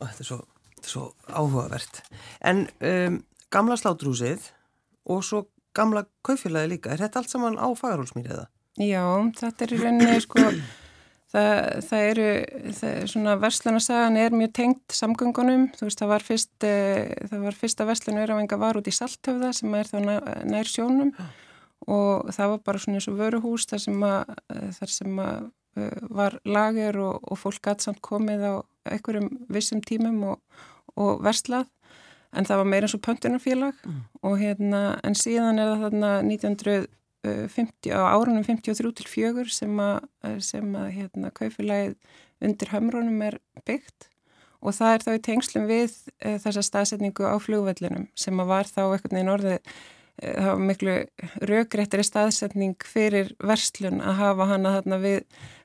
og 0.00 0.08
þetta 0.08 0.24
er 0.24 0.30
svo, 0.32 0.40
þetta 0.74 0.88
er 0.88 0.94
svo 0.94 1.06
áhugavert. 1.30 2.02
En 2.50 2.66
um, 2.90 3.20
gamla 3.54 3.78
slátrúsið 3.78 4.50
og 5.10 5.22
svo 5.26 5.44
gamla 5.76 6.04
kaufélagi 6.26 6.74
líka, 6.74 6.90
er 6.90 7.04
þetta 7.04 7.22
allt 7.22 7.32
saman 7.32 7.58
á 7.62 7.68
fagarhólsmýriða? 7.78 8.48
Já, 8.78 9.02
þetta 9.40 9.64
er 9.66 9.72
í 9.74 9.78
rauninni 9.80 10.20
sko, 10.22 10.42
það, 11.32 11.56
það 11.88 12.04
eru, 12.12 12.26
það 12.78 12.92
er 12.92 13.10
svona 13.10 13.36
verslunarsagan 13.42 14.18
er 14.20 14.36
mjög 14.36 14.52
tengt 14.60 14.94
samgöngunum, 14.94 15.66
þú 15.76 15.88
veist 15.88 16.02
það 16.02 16.12
var 16.12 16.26
fyrst, 16.26 16.52
eh, 16.66 17.14
það 17.32 17.46
var 17.48 17.58
fyrsta 17.58 17.86
verslunaröfinga 17.88 18.60
var 18.60 18.78
út 18.78 18.90
í 18.90 18.94
Salthöfða 18.94 19.50
sem 19.56 19.74
er 19.74 19.90
þá 19.90 19.98
nær 20.46 20.70
sjónum. 20.70 21.14
Og 21.90 22.28
það 22.36 22.52
var 22.52 22.62
bara 22.68 22.78
svona 22.82 23.00
eins 23.00 23.08
og 23.08 23.16
vöruhús 23.18 23.64
þar 23.66 23.82
sem 23.82 24.02
að, 24.04 24.32
þar 24.76 24.90
sem 24.92 25.20
að 25.24 25.46
uh, 25.80 26.00
var 26.12 26.36
lager 26.44 26.98
og, 27.00 27.22
og 27.24 27.40
fólk 27.40 27.62
gæti 27.64 27.86
samt 27.86 28.02
komið 28.04 28.44
á 28.44 28.54
einhverjum 28.92 29.30
vissum 29.48 29.80
tímum 29.80 30.20
og, 30.34 30.60
og 31.00 31.22
verslað. 31.24 31.70
En 32.36 32.46
það 32.46 32.60
var 32.60 32.68
meira 32.68 32.86
eins 32.86 32.94
og 32.94 33.02
pöntunarfélag. 33.06 33.80
Mm. 33.88 34.02
og 34.22 34.36
hérna 34.38 34.82
en 35.02 35.16
síðan 35.16 35.58
er 35.58 35.72
það 35.72 35.86
þarna 35.86 36.12
1900 36.28 36.86
50, 37.26 37.92
á 37.92 38.00
árunum 38.16 38.44
53 38.46 38.94
til 38.96 39.08
4 39.12 39.44
sem 39.52 39.82
að, 39.82 39.98
sem 40.44 40.76
að 40.78 40.88
hérna, 40.96 41.32
kaufélagið 41.36 41.98
undir 42.40 42.72
hömrónum 42.72 43.20
er 43.26 43.36
byggt 43.68 44.08
og 44.60 44.76
það 44.76 44.94
er 44.94 45.04
þá 45.04 45.12
í 45.12 45.22
tengslum 45.24 45.68
við 45.68 45.94
e, 46.20 46.36
þessa 46.42 46.64
staðsetningu 46.64 47.24
á 47.28 47.36
flugvellinum 47.40 48.08
sem 48.18 48.40
að 48.42 48.52
var 48.52 48.68
þá 48.68 48.82
eitthvað 48.86 49.20
í 49.20 49.24
norði 49.28 49.56
e, 49.56 49.64
það 50.26 50.50
var 50.50 50.62
miklu 50.70 50.96
raugrættari 51.50 52.06
staðsetning 52.06 52.88
fyrir 52.88 53.34
verslun 53.40 54.00
að 54.04 54.20
hafa 54.20 54.48
hana 54.52 54.74
þarna 54.78 55.00
við, 55.04 55.20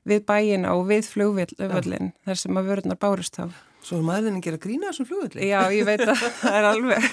við 0.08 0.24
bæina 0.28 0.76
og 0.76 0.86
við 0.90 1.10
flugvellin 1.12 2.12
ja. 2.12 2.14
þar 2.28 2.42
sem 2.44 2.60
að 2.60 2.72
vörðnar 2.72 3.00
bárust 3.00 3.40
þá. 3.40 3.48
Svo 3.86 4.00
er 4.00 4.06
maðurinn 4.06 4.40
að 4.40 4.46
gera 4.48 4.58
grína 4.58 4.88
þessum 4.90 5.06
flugvelli. 5.06 5.46
Já, 5.46 5.60
ég 5.70 5.86
veit 5.86 6.02
að 6.02 6.22
það 6.40 6.56
er 6.58 6.68
alveg. 6.72 7.04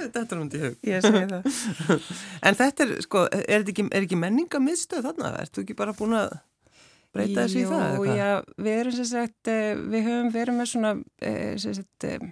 þetta 0.00 0.22
er 0.22 0.40
hundi 0.40 0.62
hug. 0.62 0.78
Ég 0.88 1.04
segi 1.04 1.20
það. 1.30 1.58
en 2.48 2.58
þetta 2.58 2.86
er, 2.86 2.94
sko, 3.04 3.22
er 3.38 3.62
ekki, 3.62 3.86
ekki 4.00 4.18
menningamiðstöð 4.18 5.06
þarna? 5.06 5.30
Ertu 5.44 5.62
ekki 5.62 5.78
bara 5.78 5.94
búin 5.94 6.16
að 6.18 6.34
breyta 7.14 7.44
þessu 7.44 7.62
í 7.62 7.64
það? 7.70 7.86
Jú, 7.94 8.18
já, 8.18 8.30
við 8.66 8.78
erum 8.80 8.96
sem 8.98 9.10
sagt, 9.12 9.52
eh, 9.52 9.72
við 9.78 10.06
höfum 10.08 10.34
verið 10.34 10.58
með 10.58 10.70
svona 10.72 10.92
eh, 11.22 11.54
sem 11.62 11.78
sagt, 11.78 12.08
eh, 12.08 12.28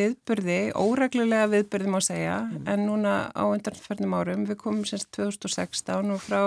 viðbyrði, 0.00 0.60
óreglulega 0.78 1.50
viðbyrði 1.50 1.92
má 1.92 2.00
segja, 2.06 2.40
mm. 2.46 2.66
en 2.72 2.84
núna 2.86 3.14
á 3.34 3.42
undanförnum 3.42 4.14
árum, 4.16 4.46
við 4.48 4.60
komum 4.62 4.86
sem 4.88 5.02
sagt 5.02 5.18
2016 5.18 6.14
og 6.14 6.22
frá 6.24 6.44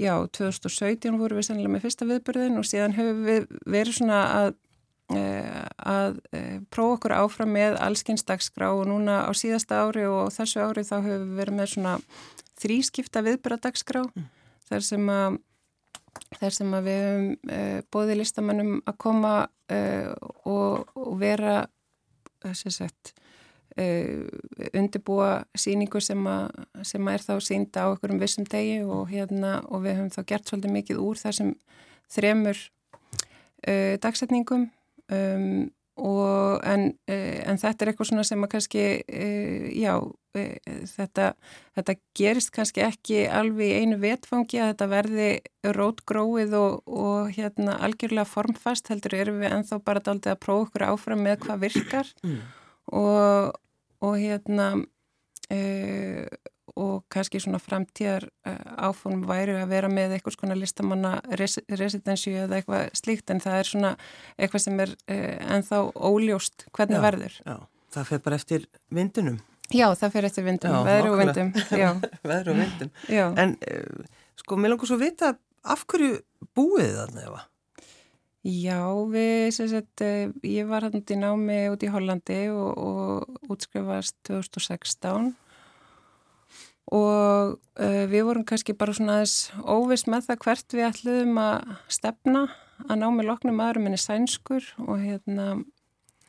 Já, 0.00 0.16
2017 0.34 1.18
vorum 1.20 1.38
við 1.38 1.46
sennilega 1.46 1.76
með 1.76 1.84
fyrsta 1.84 2.06
viðbyrðin 2.08 2.58
og 2.58 2.66
síðan 2.66 2.94
höfum 2.96 3.20
við 3.28 3.44
verið 3.70 3.98
svona 3.98 4.20
að 4.40 4.48
að 5.10 6.20
eh, 6.32 6.60
prófa 6.72 6.96
okkur 6.96 7.14
áfram 7.16 7.52
með 7.52 7.78
allskynnsdagsgrá 7.82 8.70
og 8.72 8.86
núna 8.88 9.22
á 9.28 9.30
síðasta 9.36 9.82
ári 9.84 10.06
og 10.08 10.30
þessu 10.34 10.62
ári 10.62 10.84
þá 10.86 10.96
hefur 11.02 11.24
við 11.24 11.38
verið 11.40 11.58
með 11.58 11.72
svona 11.74 11.94
þrískipta 12.62 13.22
viðbyradagsgrá 13.26 14.04
mm. 14.06 14.28
þar 14.68 14.86
sem 14.86 15.10
að 15.12 15.40
þar 16.38 16.54
sem 16.54 16.76
að 16.76 16.86
við 16.88 17.00
hefum 17.00 17.26
uh, 17.32 17.56
eh, 17.56 17.80
bóði 17.92 18.18
listamannum 18.20 18.76
að 18.84 18.98
koma 19.00 19.34
uh, 19.48 20.12
og, 20.44 20.92
og 20.98 21.14
vera 21.20 21.62
sagt 22.52 23.14
uh, 23.78 24.26
undirbúa 24.74 25.44
síningu 25.56 26.02
sem 26.04 26.20
að, 26.28 26.50
sem 26.84 27.08
að 27.08 27.16
er 27.16 27.26
þá 27.26 27.32
sínda 27.48 27.86
á 27.88 27.92
okkur 27.94 28.12
um 28.12 28.20
vissum 28.20 28.44
degi 28.44 28.82
og 28.84 29.08
hérna 29.12 29.60
og 29.68 29.86
við 29.86 29.98
hefum 29.98 30.12
þá 30.12 30.22
gert 30.34 30.52
svolítið 30.52 30.76
mikið 30.76 31.02
úr 31.02 31.20
þessum 31.20 31.56
þremur 32.12 32.60
dagsetningum 34.02 34.66
Um, 35.12 35.70
en, 36.64 36.92
eh, 37.06 37.42
en 37.46 37.58
þetta 37.60 37.84
er 37.84 37.90
eitthvað 37.90 38.08
svona 38.08 38.24
sem 38.26 38.44
að 38.44 38.50
kannski 38.54 38.84
uh, 39.02 39.66
já, 39.76 39.92
uh, 40.00 40.76
þetta, 40.88 41.32
þetta 41.76 41.94
gerist 42.18 42.52
kannski 42.54 42.84
ekki 42.86 43.18
alveg 43.28 43.68
í 43.68 43.82
einu 43.82 43.98
vetfangi 44.02 44.60
að 44.62 44.72
þetta 44.72 44.88
verði 44.92 45.28
rótgróið 45.76 46.56
og, 46.58 46.78
og 46.86 47.32
hérna 47.36 47.76
algjörlega 47.84 48.28
formfast 48.28 48.88
heldur 48.92 49.18
erum 49.18 49.42
við 49.42 49.52
enþá 49.58 49.82
bara 49.84 50.04
daldið 50.04 50.34
að 50.34 50.42
prófa 50.46 50.68
okkur 50.68 50.86
áfram 50.88 51.24
með 51.26 51.38
hvað 51.44 51.62
virkar 51.66 52.14
mm. 52.24 52.40
og, 53.02 53.60
og 54.02 54.18
hérna 54.22 54.72
uh, 54.78 56.26
og 56.80 57.04
kannski 57.12 57.40
svona 57.42 57.60
framtíðar 57.62 58.26
uh, 58.48 58.88
áfónum 58.88 59.26
væri 59.28 59.56
að 59.60 59.74
vera 59.74 59.90
með 59.92 60.16
eitthvað 60.16 60.36
svona 60.38 60.56
listamanna 60.58 61.12
res 61.38 61.58
residensju 61.68 62.34
eða 62.44 62.58
eitthvað 62.58 62.88
slíkt 62.98 63.32
en 63.34 63.42
það 63.44 63.58
er 63.58 63.70
svona 63.70 63.92
eitthvað 64.38 64.64
sem 64.64 64.82
er 64.84 64.94
uh, 64.96 65.54
ennþá 65.56 65.82
óljóst 65.92 66.66
hvernig 66.72 66.98
já, 66.98 67.04
verður. 67.04 67.38
Já, 67.44 67.56
það 67.96 68.10
fer 68.10 68.24
bara 68.26 68.40
eftir 68.40 68.66
vindunum. 68.88 69.38
Já, 69.72 69.86
það 70.00 70.16
fer 70.16 70.28
eftir 70.28 70.48
vindum, 70.48 70.76
veðru 70.90 71.14
og 71.14 71.22
vindum. 71.22 71.54
veðru 72.32 72.56
og 72.56 72.60
vindum. 72.62 72.92
En 73.12 73.56
uh, 73.56 74.18
sko, 74.40 74.60
mér 74.60 74.74
langar 74.74 74.90
svo 74.90 75.00
að 75.00 75.06
vita 75.08 75.32
af 75.62 75.86
hverju 75.90 76.20
búið 76.56 76.96
þarna 76.98 77.26
efa? 77.28 77.46
Já, 78.42 78.80
við, 79.06 79.52
sem 79.54 79.68
sagt, 79.70 80.02
ég 80.02 80.66
var 80.66 80.82
hann 80.82 80.98
í 80.98 81.16
námi 81.20 81.60
út 81.70 81.84
í 81.86 81.90
Hollandi 81.92 82.40
og, 82.50 82.72
og 82.74 83.52
útskrifast 83.54 84.16
2016 84.26 85.30
og 86.90 87.58
uh, 87.78 88.04
við 88.10 88.26
vorum 88.26 88.46
kannski 88.48 88.74
bara 88.74 88.94
svona 88.96 89.20
aðeins 89.20 89.52
óvist 89.62 90.08
með 90.10 90.28
það 90.28 90.40
hvert 90.44 90.76
við 90.76 90.88
ætluðum 90.88 91.40
að 91.42 91.74
stefna 91.92 92.42
að 92.88 92.98
ná 92.98 93.06
með 93.14 93.28
loknum 93.30 93.62
aðrum 93.62 93.88
enni 93.90 94.00
sænskur 94.00 94.66
og 94.82 94.96
hérna 95.02 95.46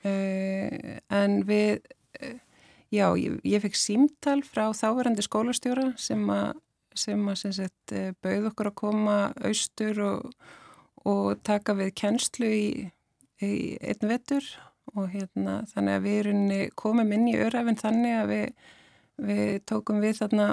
uh, 0.06 0.98
en 1.10 1.40
við 1.50 1.80
uh, 2.22 2.36
já, 2.94 3.08
ég, 3.18 3.40
ég 3.48 3.64
fekk 3.64 3.80
símtal 3.80 4.42
frá 4.46 4.68
þáverandi 4.78 5.26
skólastjóra 5.26 5.94
sem 5.98 6.28
að 6.34 6.54
sem 6.94 7.24
að 7.26 7.40
sem 7.42 7.54
sagt 7.58 7.94
bauð 8.22 8.52
okkur 8.52 8.68
að 8.70 8.76
koma 8.78 9.16
austur 9.42 9.98
og, 10.06 10.28
og 11.10 11.40
taka 11.42 11.74
við 11.74 11.90
kennslu 11.98 12.52
í, 12.54 12.68
í 13.42 13.54
einn 13.82 14.12
vettur 14.12 14.46
og 14.94 15.10
hérna 15.10 15.64
þannig 15.72 15.98
að 15.98 16.06
við 16.06 16.68
komum 16.78 17.16
inn 17.16 17.26
í 17.32 17.40
öræfinn 17.42 17.80
þannig 17.82 18.18
að 18.20 18.30
við 18.30 18.46
við 19.22 19.60
tókum 19.70 20.02
við 20.04 20.18
þarna 20.22 20.48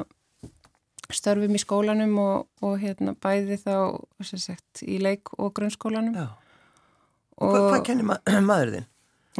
störfum 1.15 1.57
í 1.57 1.61
skólanum 1.61 2.15
og, 2.23 2.47
og 2.63 2.79
hérna 2.83 3.17
bæði 3.19 3.59
þá 3.63 3.75
sagt, 4.23 4.83
í 4.85 5.01
leik 5.03 5.33
og 5.39 5.55
grunnskólanum. 5.57 6.17
Og 7.41 7.55
Hva, 7.57 7.67
Hvað 7.73 7.85
kennir 7.89 8.09
ma 8.11 8.21
maður 8.51 8.77
þinn? 8.77 8.89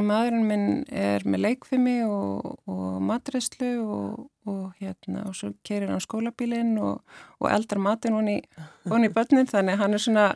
Maðurinn 0.01 0.45
minn 0.47 0.67
er 0.95 1.25
með 1.27 1.43
leikfimi 1.49 1.97
og, 2.07 2.61
og 2.71 3.01
matreslu 3.03 3.71
og, 3.83 4.21
og 4.47 4.77
hérna 4.79 5.25
og 5.27 5.35
svo 5.37 5.51
kerir 5.67 5.91
hann 5.91 6.03
skólabílinn 6.05 6.77
og 6.79 7.49
eldar 7.51 7.83
matin 7.83 8.15
honni 8.15 8.37
í 8.39 9.11
börnin 9.13 9.51
þannig 9.51 9.83
hann 9.83 9.99
er 9.99 10.05
svona 10.05 10.29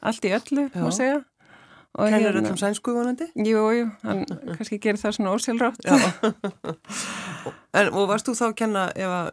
allt 0.00 0.24
í 0.24 0.32
öllu, 0.32 0.64
má 0.72 0.88
segja 0.96 1.20
Kennur 1.92 2.24
hérna, 2.24 2.40
öllum 2.40 2.56
sænsku 2.56 2.94
vonandi? 2.96 3.28
Jú, 3.36 3.62
jú, 3.76 3.88
hann 4.06 4.24
kannski 4.56 4.78
gerir 4.80 5.00
það 5.00 5.16
svona 5.18 5.34
ósélrátt. 5.36 5.82
en, 7.78 7.90
og 7.92 8.06
varst 8.08 8.28
þú 8.28 8.36
þá 8.38 8.44
að 8.48 8.58
kenna 8.62 8.84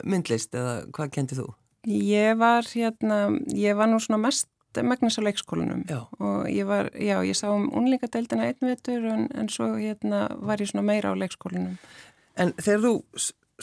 myndlist 0.04 0.56
eða 0.60 0.74
hvað 0.96 1.14
kendi 1.16 1.40
þú? 1.40 1.48
Ég 1.88 2.36
var 2.40 2.68
hérna, 2.68 3.22
ég 3.56 3.80
var 3.80 3.88
nú 3.88 4.02
svona 4.04 4.20
mest 4.26 4.50
megnis 4.84 5.18
á 5.18 5.26
leikskólanum 5.26 5.86
já. 5.88 6.04
og 6.20 6.50
ég 6.52 6.68
var, 6.68 6.92
já, 6.94 7.24
ég 7.26 7.36
sá 7.36 7.48
um 7.50 7.70
unlingadeildina 7.74 8.46
einn 8.52 8.62
vetur 8.62 9.08
en, 9.08 9.28
en 9.34 9.50
svo 9.50 9.72
hérna 9.80 10.28
var 10.38 10.62
ég 10.62 10.70
svona 10.70 10.86
meira 10.86 11.16
á 11.16 11.18
leikskólanum. 11.18 11.80
En 12.36 12.54
þegar 12.60 12.84
þú 12.84 12.94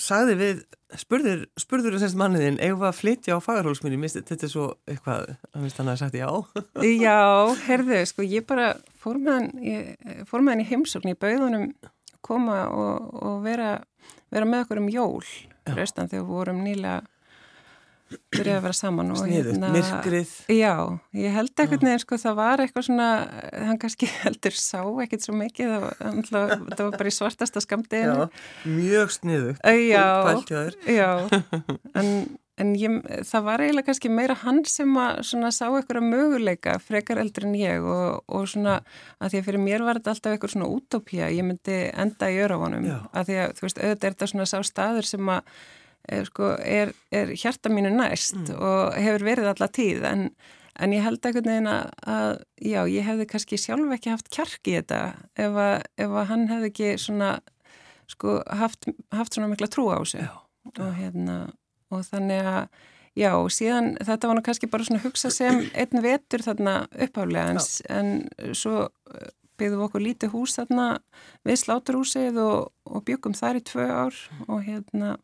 sagði 0.01 0.37
við, 0.41 0.63
spurður, 1.01 1.43
spurður 1.61 1.99
þess 2.01 2.17
manniðinn, 2.19 2.61
eigum 2.61 2.83
við 2.83 2.89
að 2.91 2.99
flytja 3.01 3.39
á 3.39 3.45
fagarhólsminni, 3.45 3.99
minnst 4.01 4.21
þetta 4.21 4.47
er 4.47 4.53
svo 4.53 4.69
eitthvað, 4.89 5.35
að 5.53 5.65
minnst 5.65 5.81
hann 5.81 5.91
að 5.93 6.01
sagt 6.03 6.19
já. 6.19 6.29
já, 7.07 7.19
herðu, 7.67 8.01
sko, 8.11 8.27
ég 8.27 8.47
bara 8.49 8.71
fór 9.03 9.21
með 9.23 9.39
hann, 9.39 9.51
ég, 9.65 10.15
fór 10.29 10.45
með 10.45 10.57
hann 10.57 10.65
í 10.65 10.71
heimsókn, 10.71 11.13
ég 11.13 11.21
bauð 11.23 11.45
honum 11.49 11.69
koma 12.27 12.63
og, 12.75 13.13
og 13.23 13.43
vera, 13.45 13.77
vera 14.35 14.49
með 14.49 14.67
okkur 14.67 14.83
um 14.83 14.91
jól, 14.93 15.27
reystan 15.77 16.11
þegar 16.11 16.25
við 16.25 16.33
vorum 16.35 16.65
nýlega 16.67 17.01
byrjaði 18.07 18.55
að 18.55 18.65
vera 18.67 18.77
saman 18.77 19.11
Sniðut, 19.19 19.51
hérna, 19.51 19.71
myrkrið. 19.75 20.33
Já, 20.55 20.73
ég 21.19 21.35
held 21.35 21.63
ekkert 21.65 21.85
neður 21.87 22.05
sko 22.05 22.19
það 22.23 22.39
var 22.39 22.63
eitthvað 22.63 22.87
svona, 22.87 23.11
hann 23.67 23.81
kannski 23.83 24.09
heldur 24.23 24.57
sá 24.61 24.81
ekkert 25.03 25.27
svo 25.27 25.35
mikið, 25.41 25.75
það 25.75 25.85
var, 25.85 26.25
það 26.71 26.83
var 26.87 26.97
bara 27.01 27.11
í 27.11 27.15
svartasta 27.17 27.63
skamdeginu 27.65 28.27
Mjög 28.79 29.15
sniðut 29.19 29.63
Já, 29.91 30.07
já. 30.87 31.11
En, 31.99 32.11
en 32.63 32.73
ég, 32.79 32.95
það 33.29 33.47
var 33.49 33.63
eiginlega 33.65 33.89
kannski 33.91 34.11
meira 34.13 34.37
hann 34.45 34.63
sem 34.71 34.93
að 35.01 35.23
svona 35.29 35.51
sá 35.53 35.65
eitthvað 35.67 36.07
möguleika 36.07 36.77
frekar 36.81 37.19
eldur 37.23 37.49
en 37.49 37.57
ég 37.59 37.85
og, 37.85 38.23
og 38.29 38.47
svona 38.53 38.79
að 39.19 39.35
því 39.35 39.41
að 39.43 39.49
fyrir 39.51 39.65
mér 39.67 39.85
var 39.87 39.99
þetta 40.01 40.15
alltaf 40.15 40.37
eitthvað 40.37 40.55
svona 40.55 40.71
útópía, 40.73 41.33
ég 41.35 41.45
myndi 41.49 41.81
enda 41.93 42.31
í 42.33 42.39
örafonum 42.45 42.87
að 43.13 43.33
því 43.33 43.41
að 43.43 43.57
þú 43.59 43.67
veist, 43.67 43.83
auðvitað 43.83 44.09
er 44.11 44.15
þetta 44.17 44.31
svona 44.33 44.49
sá 44.53 44.57
staður 44.71 45.11
sem 45.11 45.33
að 45.35 45.59
er, 46.09 46.29
sko, 46.29 46.55
er, 46.61 46.93
er 47.15 47.33
hjarta 47.35 47.73
mínu 47.73 47.93
næst 47.95 48.39
mm. 48.39 48.55
og 48.57 48.97
hefur 49.01 49.27
verið 49.27 49.51
alla 49.53 49.69
tíð 49.73 50.07
en, 50.09 50.25
en 50.79 50.95
ég 50.97 51.05
held 51.07 51.21
ekkert 51.21 51.49
neina 51.49 51.77
að 52.07 52.41
já, 52.61 52.81
ég 52.91 53.07
hefði 53.07 53.29
kannski 53.33 53.61
sjálf 53.61 53.95
ekki 53.97 54.15
haft 54.15 54.33
kjark 54.35 54.71
í 54.71 54.79
þetta 54.79 55.03
ef 55.35 55.61
að, 55.67 55.77
ef 55.99 56.19
að 56.23 56.29
hann 56.33 56.49
hefði 56.53 56.73
ekki 56.73 56.91
svona 57.03 57.37
sko 58.11 58.41
haft, 58.47 58.91
haft 59.15 59.35
svona 59.35 59.51
mikla 59.51 59.71
trú 59.71 59.89
á 59.91 59.99
sig 60.07 60.27
og 60.77 60.93
hérna 60.99 61.47
og 61.95 62.07
þannig 62.07 62.53
að 62.57 62.69
Já, 63.17 63.33
síðan 63.49 63.95
þetta 64.05 64.29
var 64.29 64.37
nú 64.37 64.45
kannski 64.45 64.69
bara 64.69 64.85
svona 64.85 65.01
að 65.01 65.07
hugsa 65.09 65.31
sem 65.33 65.63
einn 65.81 66.03
vetur 66.05 66.45
þarna 66.45 66.75
uppáflega 67.07 67.55
en, 67.55 67.61
en 67.89 68.57
svo 68.57 68.83
eh, 68.85 69.31
byggðum 69.57 69.81
við 69.81 69.85
okkur 69.87 70.05
lítið 70.05 70.35
hús 70.35 70.57
þarna 70.59 70.89
við 71.47 71.61
sláturhúsið 71.63 72.41
og, 72.43 72.75
og 72.85 73.07
byggum 73.09 73.37
þar 73.37 73.61
í 73.61 73.65
tvö 73.71 73.87
ár 73.89 74.19
og 74.45 74.61
hérna 74.67 75.15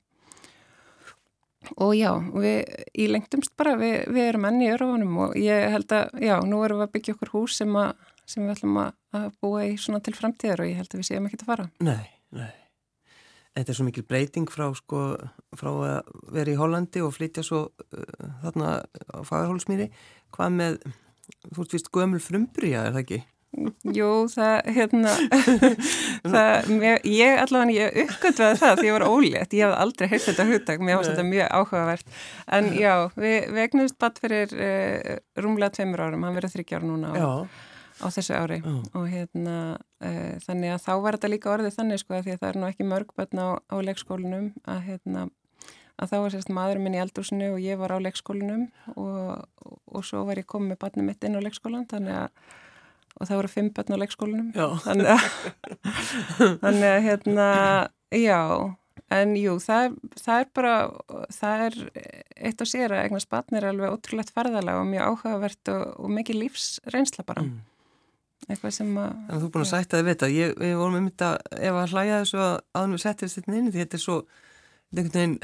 og 1.76 1.92
já, 1.96 2.10
við 2.34 2.72
í 2.98 3.08
lengtumst 3.10 3.54
bara, 3.58 3.74
við, 3.80 4.08
við 4.12 4.30
erum 4.30 4.48
enni 4.48 4.68
í 4.68 4.72
örfunum 4.74 5.20
og 5.26 5.36
ég 5.38 5.68
held 5.72 5.94
að, 5.96 6.16
já, 6.24 6.34
nú 6.46 6.62
erum 6.66 6.82
við 6.82 6.88
að 6.88 6.96
byggja 6.96 7.14
okkur 7.16 7.32
hús 7.36 7.58
sem, 7.60 7.76
að, 7.78 7.92
sem 8.24 8.44
við 8.44 8.54
ætlum 8.56 8.80
að, 8.84 9.28
búa 9.44 9.66
í 9.68 9.76
svona 9.80 10.00
til 10.04 10.14
framtíðar 10.16 10.64
og 10.64 10.70
ég 10.70 10.80
held 10.80 10.92
að 10.92 11.02
við 11.02 11.08
séum 11.10 11.28
ekki 11.28 11.40
að 11.42 11.50
fara. 11.52 11.68
Nei, 11.84 12.10
nei. 12.34 12.52
Þetta 13.52 13.72
er 13.72 13.76
svo 13.76 13.84
mikil 13.84 14.06
breyting 14.08 14.48
frá, 14.48 14.64
sko, 14.76 15.02
frá 15.60 15.70
að 15.72 16.12
vera 16.32 16.54
í 16.54 16.56
Hollandi 16.56 17.02
og 17.04 17.12
flytja 17.12 17.44
svo 17.44 17.66
uh, 17.68 18.30
þarna 18.46 18.78
á 18.80 19.18
Fagarhólsmýri. 19.28 19.90
Hvað 20.32 20.54
með, 20.56 20.78
þú 21.50 21.66
veist, 21.74 21.90
gömul 21.92 22.22
frumbriða, 22.24 22.86
er 22.86 22.96
það 22.96 23.02
ekki? 23.02 23.20
Jú, 23.52 24.06
það, 24.32 24.68
hérna, 24.72 25.10
það, 26.32 26.68
mér, 26.72 27.02
ég 27.04 27.40
allavega, 27.42 27.74
ég 27.74 27.98
uppgötvaði 28.06 28.60
það 28.62 28.78
því 28.78 28.86
ég 28.88 28.94
var 28.96 29.04
ólétt, 29.04 29.56
ég 29.58 29.66
hef 29.66 29.74
aldrei 29.76 30.08
heilt 30.08 30.24
þetta 30.24 30.46
hugtak, 30.48 30.80
mér 30.80 30.96
finnst 30.96 31.10
þetta 31.10 31.26
mjög 31.28 31.50
áhugavert, 31.58 32.14
en 32.56 32.70
já, 32.78 32.92
við, 33.12 33.36
við 33.52 33.60
egnumst 33.66 33.98
batt 34.00 34.22
fyrir 34.22 34.54
uh, 34.56 35.18
rúmlega 35.44 35.76
tveimur 35.76 36.04
árum, 36.06 36.24
hann 36.24 36.38
verið 36.38 36.54
þryggjar 36.56 36.86
núna 36.88 37.12
á, 37.12 37.44
á 38.00 38.06
þessu 38.16 38.38
ári. 38.38 38.58
Já. 38.64 38.78
og 38.96 39.04
hérna, 39.12 39.58
uh, 40.00 40.32
þannig 40.46 40.72
að 40.78 40.82
þá 40.86 40.90
var 41.04 41.20
þetta 41.20 41.32
líka 41.34 41.52
orðið 41.52 41.76
þannig 41.76 42.02
sko 42.06 42.16
að 42.16 42.24
því 42.24 42.34
að 42.34 42.40
það 42.40 42.48
er 42.54 42.60
nú 42.62 42.68
ekki 42.70 42.88
mörg 42.88 43.14
börn 43.20 43.44
á, 43.44 43.48
á 43.68 43.76
leikskólinum 43.90 44.48
að 44.64 44.82
hérna, 44.88 45.26
að 46.00 46.08
þá 46.08 46.16
var 46.24 46.34
sérst 46.38 46.56
maðurinn 46.56 46.88
minn 46.88 46.96
í 46.96 47.04
eldúsinu 47.04 47.52
og 47.52 47.60
ég 47.60 47.76
var 47.84 47.92
á 47.92 48.00
leikskólinum 48.00 48.66
og, 48.96 49.44
og, 49.60 49.78
og 49.92 50.08
svo 50.08 50.24
var 50.24 50.40
ég 50.40 50.48
komið 50.48 50.72
með 50.72 50.82
barnið 50.86 51.10
mitt 51.10 51.28
inn 51.28 51.36
á 51.36 51.44
leikskólan, 51.44 51.88
þannig 51.92 52.20
að 52.24 52.58
og 53.18 53.28
það 53.28 53.38
voru 53.38 53.50
fimm 53.52 53.72
börn 53.76 53.96
á 53.96 54.02
leikskólinum 54.02 54.52
þannig 54.84 55.10
að, 55.12 55.26
þannig 56.62 56.86
að 56.90 57.02
hérna, 57.08 57.48
já. 58.16 58.40
En 59.12 59.34
jú, 59.36 59.58
það, 59.60 59.98
það 60.16 60.38
er 60.40 60.46
bara 60.56 60.76
það 61.36 61.64
er 61.66 61.74
eitt 62.48 62.62
og 62.64 62.68
sér 62.70 62.94
að 62.96 63.02
eignast 63.02 63.28
barn 63.32 63.58
er 63.58 63.66
alveg 63.68 63.92
ótrúlegt 63.92 64.32
ferðalega 64.32 64.80
og 64.80 64.88
mjög 64.88 65.10
áhugavert 65.10 65.72
og, 65.74 65.82
og 66.00 66.14
mikið 66.16 66.38
lífsreynsla 66.40 67.26
bara. 67.28 67.44
Mm. 67.44 67.58
eitthvað 68.48 68.76
sem 68.78 68.94
að 68.96 69.10
En 69.12 69.42
þú 69.42 69.48
er 69.48 69.52
búin 69.52 69.66
að 69.66 69.72
sætta 69.74 70.00
þið 70.00 70.08
vita, 70.08 70.30
ég, 70.32 70.54
við 70.62 70.72
vorum 70.80 70.96
um 71.02 71.10
þetta 71.10 71.58
ef 71.58 71.80
að 71.82 71.92
hlæja 71.96 72.22
þessu 72.22 72.40
að 72.46 72.54
aðnum 72.80 72.96
við 72.96 73.04
setjum 73.04 73.34
þetta 73.34 73.58
inn 73.58 73.68
því 73.68 73.82
þetta 73.82 73.98
er 73.98 74.04
svo, 74.06 74.16
einhvern 74.92 75.12
veginn 75.18 75.36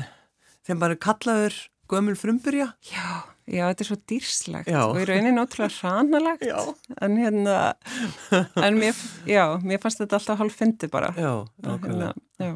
þeim 0.69 0.83
bara 0.85 1.01
kallaður 1.09 1.61
gömul 1.91 2.17
frumburja 2.19 2.73
Já 2.93 3.25
Já, 3.49 3.65
þetta 3.71 3.81
er 3.81 3.89
svo 3.89 3.97
dýrslegt 4.11 4.69
já. 4.69 4.81
og 4.85 4.99
í 5.01 5.05
rauninni 5.09 5.41
ótrúlega 5.41 5.73
hranalegt 5.79 6.43
en 7.01 7.15
hérna 7.17 7.55
en 8.61 8.77
mér, 8.77 8.99
já, 9.25 9.45
mér 9.65 9.81
fannst 9.81 10.03
þetta 10.03 10.19
alltaf 10.19 10.43
hálf 10.43 10.59
fyndi 10.59 10.91
bara 10.93 11.15
Já, 11.17 11.47
hérna, 11.65 12.13
já. 12.37 12.53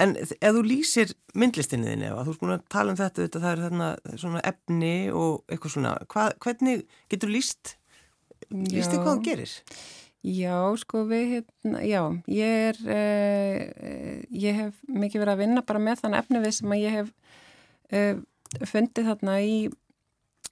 En 0.00 0.14
ef 0.16 0.32
þú 0.40 0.62
lýsir 0.64 1.12
myndlistinniðinni 1.36 2.08
ef 2.08 2.22
þú 2.22 2.32
erst 2.32 2.40
búin 2.40 2.54
að 2.56 2.64
tala 2.72 2.94
um 2.94 3.00
þetta, 3.02 3.26
þetta 3.26 3.42
það 3.42 3.52
er 3.52 3.62
þarna 3.66 4.18
svona 4.24 4.44
efni 4.48 4.94
og 5.12 5.42
eitthvað 5.52 5.74
svona 5.76 5.94
Hva, 6.08 6.28
hvernig 6.40 6.86
getur 7.12 7.32
lýst 7.34 7.74
lýst 8.48 8.94
þig 8.94 9.02
hvað 9.02 9.18
þú 9.18 9.26
gerir? 9.28 9.56
Já, 10.22 10.56
sko 10.78 11.02
við 11.10 11.24
hérna, 11.34 11.80
já, 11.82 12.02
ég 12.30 12.68
er 12.70 12.76
uh, 12.86 14.20
ég 14.30 14.60
hef 14.60 14.76
mikið 14.86 15.24
verið 15.24 15.34
að 15.34 15.40
vinna 15.42 15.64
bara 15.66 15.82
með 15.82 16.04
þann 16.04 16.14
efni 16.20 16.42
við 16.44 16.54
sem 16.60 16.72
að 16.76 16.84
ég 16.84 16.96
hef 17.00 17.10
fundið 18.68 19.08
þarna 19.10 19.38
í 19.44 19.56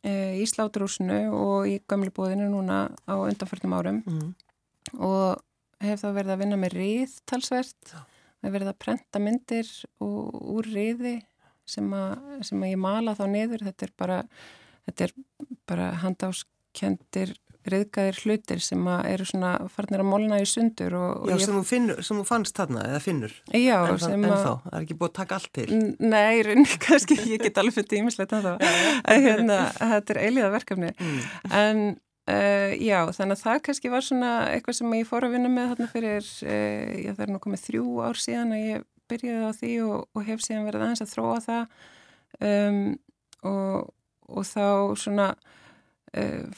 e, 0.05 0.13
í 0.41 0.47
sláturúsinu 0.49 1.21
og 1.37 1.69
í 1.71 1.79
gömlebóðinu 1.91 2.51
núna 2.53 2.87
á 3.09 3.15
undanförnum 3.17 3.77
árum. 3.77 4.03
Mm. 4.07 4.31
og 4.99 5.41
hef 5.81 6.03
þá 6.03 6.09
verið 6.17 6.33
að 6.35 6.41
vinna 6.43 6.61
með 6.61 6.77
rið 6.77 7.19
talsvert, 7.31 7.93
hef 8.43 8.55
verið 8.55 8.73
að 8.73 8.81
prenta 8.85 9.21
myndir 9.23 9.69
og, 10.03 10.33
úr 10.57 10.69
riði 10.69 11.21
sem 11.69 11.87
að, 11.95 12.43
sem 12.49 12.65
að 12.65 12.73
ég 12.73 12.81
mala 12.81 13.15
þá 13.17 13.25
niður, 13.31 13.65
þetta 13.69 13.87
er 13.87 13.93
bara, 14.01 14.19
er 14.91 15.15
bara 15.71 15.93
handáskendir 16.03 17.37
riðgæðir 17.69 18.19
hlutir 18.25 18.63
sem 18.65 18.87
eru 18.89 19.27
svona 19.29 19.53
farnir 19.73 20.01
að 20.01 20.09
molna 20.09 20.39
í 20.41 20.47
sundur 20.49 20.95
og, 20.97 21.29
Já, 21.29 21.35
og 21.35 21.43
sem, 21.45 21.57
þú 21.59 21.65
finnur, 21.69 22.03
sem 22.07 22.21
þú 22.21 22.27
fannst 22.29 22.57
þarna 22.57 22.85
eða 22.89 23.01
finnur. 23.05 23.35
Já, 23.53 23.77
en, 23.85 23.99
sem 24.01 24.15
en 24.17 24.33
að 24.33 24.45
þá, 24.45 24.53
það 24.65 24.77
er 24.79 24.87
ekki 24.87 24.99
búið 25.01 25.11
að 25.11 25.17
taka 25.19 25.39
allt 25.39 25.51
til. 25.59 25.67
Nei, 26.01 26.41
rauninni 26.47 26.79
kannski, 26.87 27.19
ég 27.29 27.45
get 27.45 27.61
alveg 27.61 27.77
fyrir 27.77 27.91
tímislegt 27.93 28.37
að 28.37 28.49
það, 28.49 28.71
en 29.13 29.27
hérna, 29.27 29.59
þetta 29.97 30.17
er 30.17 30.23
eiliða 30.25 30.55
verkefni 30.55 30.95
mm. 30.95 31.21
en 31.61 31.85
uh, 31.91 32.73
já, 32.81 32.99
þannig 33.19 33.37
að 33.37 33.45
það 33.45 33.61
kannski 33.69 33.93
var 33.93 34.09
svona 34.09 34.33
eitthvað 34.55 34.81
sem 34.81 34.97
ég 34.97 35.11
fór 35.11 35.29
að 35.29 35.37
vinna 35.37 35.53
með 35.53 35.75
þarna 35.75 35.93
fyrir, 35.93 36.33
uh, 36.49 36.97
já 36.97 37.13
það 37.13 37.25
er 37.27 37.35
nú 37.35 37.45
komið 37.45 37.65
þrjú 37.69 37.87
ár 38.09 38.25
síðan 38.25 38.57
að 38.57 38.67
ég 38.71 38.89
byrjaði 39.11 39.47
á 39.47 39.53
því 39.61 39.77
og, 39.85 40.03
og 40.15 40.27
hef 40.27 40.45
síðan 40.45 40.67
verið 40.69 40.87
aðeins 40.87 41.05
að 41.05 41.15
þróa 41.15 41.39
það. 41.45 41.81
Um, 42.41 42.85
og, 43.51 43.89
og 44.31 44.47
þá 44.47 44.67
svona 45.01 45.33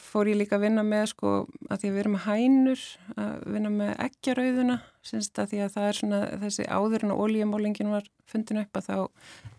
fór 0.01 0.31
ég 0.31 0.39
líka 0.39 0.57
að 0.57 0.63
vinna 0.65 0.83
með 0.85 1.03
sko 1.11 1.31
að 1.69 1.83
því 1.83 1.89
að 1.89 1.93
við 1.93 2.01
erum 2.01 2.15
með 2.15 2.23
hænur 2.25 2.83
að 3.21 3.33
vinna 3.53 3.71
með 3.73 3.91
ekkjarauðuna 4.07 4.77
syns 5.05 5.29
að 5.37 5.51
því 5.51 5.59
að 5.61 5.73
það 5.75 5.89
er 5.89 5.99
svona 5.99 6.21
þessi 6.41 6.65
áður 6.65 7.03
en 7.05 7.13
að 7.13 7.19
ólíumólingin 7.21 7.91
var 7.93 8.07
fundin 8.29 8.61
upp 8.63 8.79
að 8.79 8.87
þá, 8.87 8.97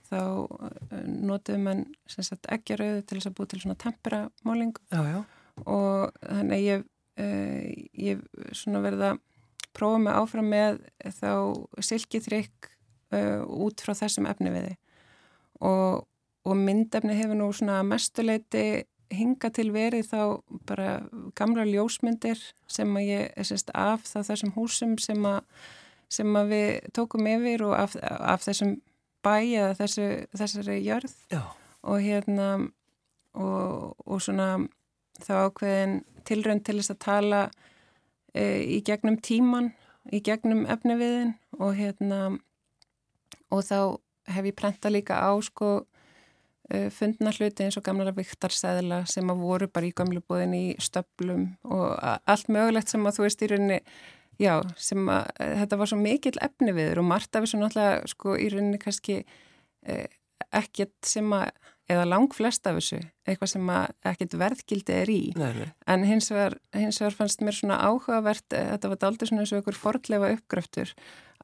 þá 0.08 0.18
uh, 0.18 1.04
notuðum 1.30 1.68
mann 1.68 1.84
ekkjarauðu 2.10 3.04
til 3.04 3.20
þess 3.20 3.30
að 3.30 3.36
búið 3.38 3.52
til 3.52 3.60
svona 3.62 3.78
temperamóling 3.84 4.74
og 5.62 6.18
þannig 6.24 6.64
ég 6.64 6.82
uh, 7.22 7.68
ég 8.08 8.24
svona 8.50 8.82
verða 8.82 9.12
að 9.14 9.22
prófa 9.74 10.00
mig 10.02 10.18
áfram 10.18 10.50
með 10.50 10.80
þá 11.20 11.30
silkiþrygg 11.82 12.72
út 13.14 13.82
frá 13.82 13.92
þessum 13.94 14.26
efni 14.26 14.50
viði 14.50 14.74
og, 15.62 16.02
og 16.46 16.58
myndefni 16.58 17.14
hefur 17.14 17.38
nú 17.38 17.48
svona 17.54 17.78
mestuleiti 17.86 18.84
hinga 19.18 19.50
til 19.54 19.70
verið 19.74 20.10
þá 20.10 20.20
bara 20.68 20.88
gamla 21.38 21.66
ljósmyndir 21.68 22.40
sem 22.70 22.90
að 22.98 23.08
ég 23.08 23.32
er 23.34 23.48
sérst 23.48 23.72
af 23.74 24.06
þá 24.08 24.18
þessum 24.30 24.54
húsum 24.56 24.96
sem 25.02 25.26
að, 25.28 25.40
sem 26.12 26.38
að 26.38 26.54
við 26.54 26.88
tókum 26.96 27.28
yfir 27.30 27.66
og 27.68 27.76
af, 27.78 27.96
af 28.02 28.46
þessum 28.46 28.78
bæ 29.24 29.36
eða 29.40 29.74
þessu, 29.78 30.08
þessari 30.36 30.80
jörð 30.84 31.14
Já. 31.32 31.42
og 31.82 32.00
hérna 32.04 32.48
og, 33.34 33.94
og 34.04 34.22
svona 34.22 34.48
þá 35.22 35.32
ákveðin 35.48 36.00
tilrönd 36.28 36.64
til 36.66 36.78
þess 36.80 36.94
að 36.94 37.02
tala 37.04 37.40
e, 38.34 38.44
í 38.76 38.80
gegnum 38.86 39.18
tíman 39.22 39.72
í 40.12 40.20
gegnum 40.24 40.64
efniviðin 40.70 41.34
og 41.58 41.76
hérna 41.78 42.20
og 43.52 43.64
þá 43.64 43.78
hef 44.34 44.48
ég 44.48 44.56
prenta 44.56 44.92
líka 44.92 45.20
á 45.20 45.32
sko 45.44 45.84
fundna 46.96 47.28
hluti 47.34 47.66
eins 47.66 47.76
og 47.76 47.84
gamla 47.84 48.12
viktarsæðila 48.16 49.02
sem 49.10 49.28
að 49.28 49.42
voru 49.44 49.66
bara 49.68 49.88
í 49.88 49.92
gamlubóðin 49.96 50.54
í 50.56 50.64
stöplum 50.80 51.50
og 51.68 51.90
allt 52.00 52.48
mögulegt 52.48 52.88
sem 52.88 53.04
að 53.04 53.18
þú 53.18 53.26
veist 53.26 53.44
í 53.44 53.48
rauninni 53.52 53.80
já, 54.40 54.58
sem 54.80 55.08
að 55.10 55.28
eh, 55.40 55.54
þetta 55.62 55.78
var 55.80 55.90
svo 55.90 56.00
mikill 56.00 56.36
efni 56.42 56.74
viður 56.74 57.02
og 57.02 57.08
margt 57.12 57.36
af 57.36 57.44
þessu 57.44 57.60
náttúrulega 57.60 58.10
sko 58.14 58.36
í 58.40 58.48
rauninni 58.52 58.80
kannski 58.82 59.20
eh, 59.86 60.06
ekkert 60.54 61.08
sem 61.08 61.30
að, 61.34 61.50
eða 61.90 62.06
lang 62.08 62.34
flest 62.34 62.66
af 62.68 62.78
þessu, 62.78 63.00
eitthvað 63.28 63.52
sem 63.54 63.70
að 63.74 63.86
ekkert 64.12 64.38
verðgildi 64.40 64.96
er 64.96 65.12
í, 65.12 65.20
nei, 65.38 65.50
nei. 65.58 65.68
en 65.90 66.06
hins 66.08 66.30
vegar, 66.32 66.58
hins 66.76 67.00
vegar 67.02 67.18
fannst 67.18 67.44
mér 67.44 67.58
svona 67.58 67.80
áhugavert, 67.84 68.46
þetta 68.50 68.90
var 68.92 69.08
aldrei 69.10 69.30
svona 69.30 69.44
eins 69.44 69.54
og 69.54 69.60
einhver 69.60 69.78
fordlefa 69.78 70.32
uppgröftur 70.36 70.94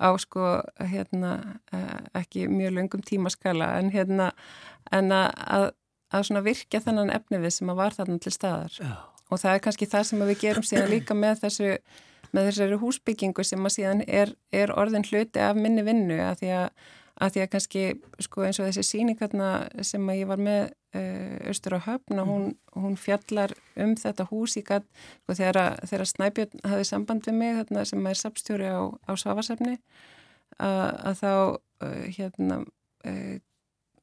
á 0.00 0.10
sko 0.18 0.60
hérna 0.80 1.32
ekki 2.16 2.48
mjög 2.48 2.76
löngum 2.78 3.04
tímaskala 3.06 3.74
en 3.78 3.90
hérna 3.92 4.30
en 4.92 5.12
að, 5.12 5.70
að 6.10 6.28
svona 6.28 6.44
virkja 6.44 6.82
þennan 6.84 7.12
efnivið 7.14 7.56
sem 7.58 7.72
að 7.72 7.82
var 7.82 7.96
þarna 7.98 8.20
til 8.24 8.32
staðar 8.34 8.78
Já. 8.80 8.94
og 9.28 9.42
það 9.42 9.54
er 9.54 9.64
kannski 9.66 9.90
það 9.90 10.06
sem 10.08 10.24
við 10.24 10.40
gerum 10.44 10.66
síðan 10.66 10.94
líka 10.94 11.16
með 11.16 11.44
þessu 11.44 11.74
með 12.30 12.50
þessari 12.50 12.78
húsbyggingu 12.80 13.44
sem 13.46 13.66
að 13.66 13.76
síðan 13.76 14.02
er, 14.06 14.32
er 14.54 14.72
orðin 14.78 15.06
hluti 15.08 15.42
af 15.42 15.58
minni 15.58 15.82
vinnu 15.86 16.18
að 16.22 16.42
því 16.42 16.52
að, 16.60 16.68
að 17.20 17.34
því 17.34 17.42
að 17.44 17.50
kannski 17.54 17.82
sko 18.26 18.44
eins 18.46 18.60
og 18.60 18.68
þessi 18.68 18.84
síningarna 18.86 19.50
sem 19.86 20.10
ég 20.16 20.28
var 20.30 20.40
með 20.40 20.70
uh, 20.96 21.36
austur 21.50 21.76
á 21.76 21.80
höfn 21.86 22.22
og 22.22 22.30
hún, 22.30 22.46
hún 22.76 22.96
fjallar 23.00 23.54
um 23.76 23.94
þetta 24.00 24.26
hús. 24.30 24.56
Í 24.60 24.64
gatt 24.66 24.88
sko 25.20 25.36
þegar, 25.38 25.78
þegar 25.84 26.10
Snæbjörn 26.14 26.64
hafði 26.72 26.88
samband 26.88 27.28
við 27.28 27.38
mig 27.42 27.60
þarna, 27.60 27.86
sem 27.88 28.10
er 28.10 28.20
sapstjóri 28.22 28.72
á, 28.72 28.80
á 28.88 29.12
Svavasefni 29.14 29.76
að, 30.58 31.20
þá 31.20 31.32
uh, 31.84 32.04
hérna 32.16 32.60
uh, 33.06 33.38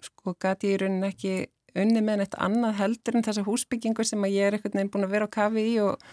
sko 0.04 0.36
gati 0.40 0.74
í 0.74 0.82
raunin 0.82 1.08
ekki 1.10 1.48
unni 1.78 2.02
með 2.02 2.22
neitt 2.22 2.38
annað 2.42 2.80
heldur 2.82 3.18
en 3.18 3.26
þessa 3.26 3.46
húsbyggingu 3.46 4.06
sem 4.08 4.24
að 4.26 4.36
ég 4.38 4.48
er 4.50 4.58
einhvern 4.58 4.80
veginn 4.80 4.92
búin 4.94 5.08
að 5.08 5.16
vera 5.16 5.28
á 5.30 5.36
kafi 5.36 5.64
í 5.74 5.76
og, 5.84 6.08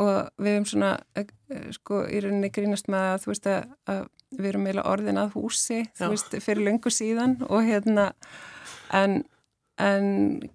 og 0.00 0.14
við 0.42 0.56
hefum 0.56 0.68
svona 0.70 0.90
eh, 1.18 1.28
sko 1.76 2.02
í 2.08 2.22
rauninni 2.24 2.50
grínast 2.54 2.90
með 2.92 3.06
að 3.12 3.20
þú 3.24 3.32
veist 3.32 3.48
að, 3.50 3.70
að 3.92 4.02
við 4.34 4.50
erum 4.50 4.66
meila 4.66 4.86
orðin 4.90 5.20
að 5.22 5.36
húsi 5.38 5.80
Já. 5.84 5.94
þú 6.00 6.10
veist 6.14 6.36
fyrir 6.42 6.66
löngu 6.68 6.92
síðan 6.92 7.38
og 7.48 7.64
hérna 7.66 8.10
en, 8.94 9.22
en 9.78 10.06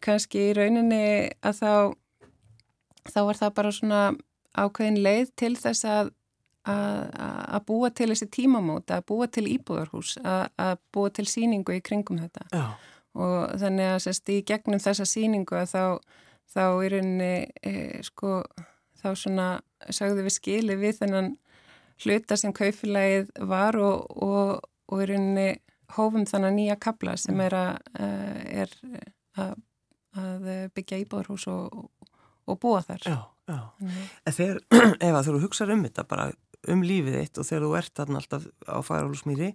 kannski 0.04 0.50
í 0.50 0.56
rauninni 0.58 1.04
að 1.40 1.62
þá 1.62 1.74
þá 3.10 3.20
var 3.30 3.40
það 3.40 3.54
bara 3.60 3.76
svona 3.76 4.02
ákveðin 4.60 5.04
leið 5.04 5.36
til 5.40 5.54
þess 5.60 5.88
að 5.88 6.16
að 6.70 7.62
búa 7.66 7.90
til 7.96 8.10
þessi 8.12 8.28
tímamóta, 8.30 9.00
að 9.00 9.06
búa 9.10 9.28
til 9.32 9.46
íbúðarhús, 9.50 10.18
að, 10.22 10.76
búa 10.94 11.10
til 11.10 11.26
síningu 11.26 11.74
í 11.78 11.82
kringum 11.82 12.20
þetta 12.20 12.46
Já. 12.52 12.66
og 13.18 13.56
þannig 13.62 13.94
að 13.94 14.02
sérst 14.06 14.30
í 14.30 14.42
gegnum 14.46 14.82
þessa 14.84 15.08
síningu 15.08 15.58
að 15.58 15.72
þá, 15.72 15.84
þá 16.54 16.64
í 16.84 16.92
rauninni 16.94 17.32
e, 17.64 17.74
sko, 18.06 18.44
þá 19.02 19.10
svona 19.18 19.48
sagðu 19.90 20.26
við 20.28 20.36
skili 20.36 20.78
við 20.80 21.00
þennan 21.04 21.32
hluta 22.04 22.38
sem 22.40 22.54
kaufilagið 22.56 23.32
var 23.50 23.78
og, 23.80 24.06
og, 24.24 24.68
og 24.92 25.04
í 25.04 25.10
rauninni 25.10 25.50
hófum 25.96 26.28
þannig 26.30 26.56
nýja 26.56 26.78
kabla 26.82 27.16
sem 27.20 27.40
er 27.44 27.56
e, 27.56 28.10
er 28.64 28.76
að, 29.40 29.56
að 30.20 30.52
byggja 30.76 31.02
íbúðarhús 31.04 31.48
og, 31.52 31.90
og 32.46 32.60
búa 32.62 32.84
þar. 32.86 33.08
Já, 33.10 33.18
já. 33.50 33.60
En 34.24 34.38
þegar, 34.38 34.62
ef 35.08 35.18
að 35.18 35.32
þú 35.32 35.42
hugsaður 35.48 35.76
um 35.76 35.84
þetta 35.88 36.08
bara 36.12 36.30
um 36.70 36.84
lífið 36.84 37.20
þitt 37.22 37.40
og 37.40 37.48
þegar 37.48 37.66
þú 37.66 37.76
ert 37.80 37.94
þarna 38.00 38.22
alltaf 38.22 38.48
á 38.68 38.78
færarólusmýri 38.84 39.50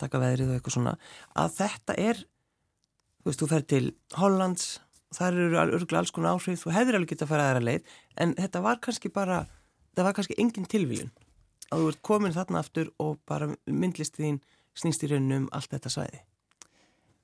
taka 0.00 0.20
veðrið 0.20 0.50
og 0.50 0.58
eitthvað 0.58 0.76
svona 0.76 0.94
að 1.38 1.56
þetta 1.58 1.96
er 2.00 2.22
þú 3.20 3.30
veist, 3.30 3.42
þú 3.42 3.48
fer 3.50 3.66
til 3.70 3.84
Hollands 4.18 4.68
þar 5.14 5.38
eru 5.44 5.60
örgulega 5.62 6.02
alls 6.02 6.12
konar 6.14 6.36
áhrif 6.36 6.64
þú 6.64 6.74
hefðir 6.74 6.98
alveg 6.98 7.12
getið 7.12 7.26
að 7.26 7.32
fara 7.32 7.48
aðra 7.48 7.64
leið 7.66 7.96
en 8.22 8.34
þetta 8.38 8.62
var 8.66 8.80
kannski 8.82 9.12
bara, 9.14 9.40
það 9.96 10.06
var 10.06 10.16
kannski 10.16 10.38
engin 10.38 10.68
tilvílun 10.70 11.12
að 11.70 11.82
þú 11.82 11.90
ert 11.92 12.02
komin 12.06 12.34
þarna 12.34 12.62
aftur 12.64 12.90
og 13.02 13.20
bara 13.28 13.50
myndlist 13.66 14.18
þín 14.18 14.40
snýst 14.74 15.04
í 15.06 15.10
raunum 15.10 15.48
allt 15.54 15.70
þetta 15.74 15.92
svæði. 15.92 16.22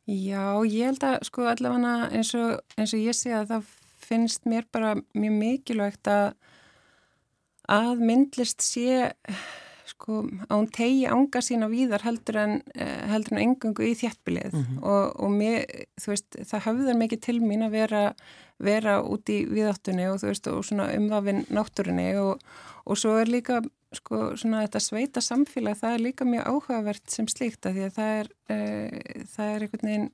Já, 0.06 0.62
ég 0.62 0.86
held 0.86 1.02
að 1.02 1.16
sko 1.26 1.48
allavega 1.50 2.10
eins 2.14 2.30
eins 2.78 2.92
og 2.94 3.00
ég 3.02 3.16
sé 3.16 3.32
að 3.34 3.48
það 3.50 3.70
finnst 4.06 4.46
mér 4.46 4.66
bara 4.70 4.94
mjög 5.18 5.38
mikilvægt 5.40 6.10
að 6.10 6.36
að 7.66 8.02
myndlist 8.06 8.62
sé 8.62 9.08
sko 9.86 10.22
að 10.48 10.54
hún 10.54 10.68
tegi 10.74 11.04
ánga 11.10 11.42
sína 11.44 11.68
víðar 11.70 12.04
heldur 12.06 12.40
en, 12.42 12.58
eh, 12.74 13.06
heldur 13.10 13.36
en 13.36 13.42
engungu 13.44 13.86
í 13.86 13.94
þjættbilið 13.98 14.52
mm 14.52 14.64
-hmm. 14.64 14.82
og, 14.82 15.20
og 15.22 15.30
mér, 15.30 15.64
veist, 16.06 16.36
það 16.36 16.66
hafðar 16.66 17.00
mikið 17.02 17.20
til 17.28 17.38
mín 17.40 17.66
að 17.66 17.76
vera, 17.78 18.02
vera 18.58 19.00
út 19.02 19.28
í 19.30 19.44
viðáttunni 19.46 20.08
og 20.10 20.22
veist, 20.22 20.46
og 20.46 20.64
svona 20.64 20.90
umvafinn 20.96 21.46
náttúrunni 21.50 22.08
og, 22.20 22.42
og 22.84 22.98
svo 22.98 23.16
er 23.20 23.30
líka 23.30 23.62
sko 23.94 24.36
svona 24.36 24.62
þetta 24.64 24.82
sveita 24.82 25.22
samfélag, 25.24 25.78
það 25.80 25.94
er 25.94 26.04
líka 26.04 26.26
mjög 26.28 26.46
áhugavert 26.50 27.10
sem 27.10 27.28
slíkt 27.30 27.66
að 27.68 27.76
því 27.76 27.84
að 27.86 27.96
það 27.96 28.14
er, 28.20 28.30
e, 28.48 28.56
það 29.34 29.52
er 29.52 29.66
einhvern 29.66 29.90
veginn, 29.90 30.08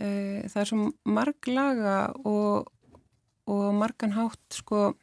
e, 0.00 0.08
það 0.48 0.60
er 0.62 0.70
svo 0.70 0.86
marglaga 1.04 1.98
og, 2.24 2.70
og 3.46 3.66
marganhátt 3.78 4.58
sko 4.58 4.94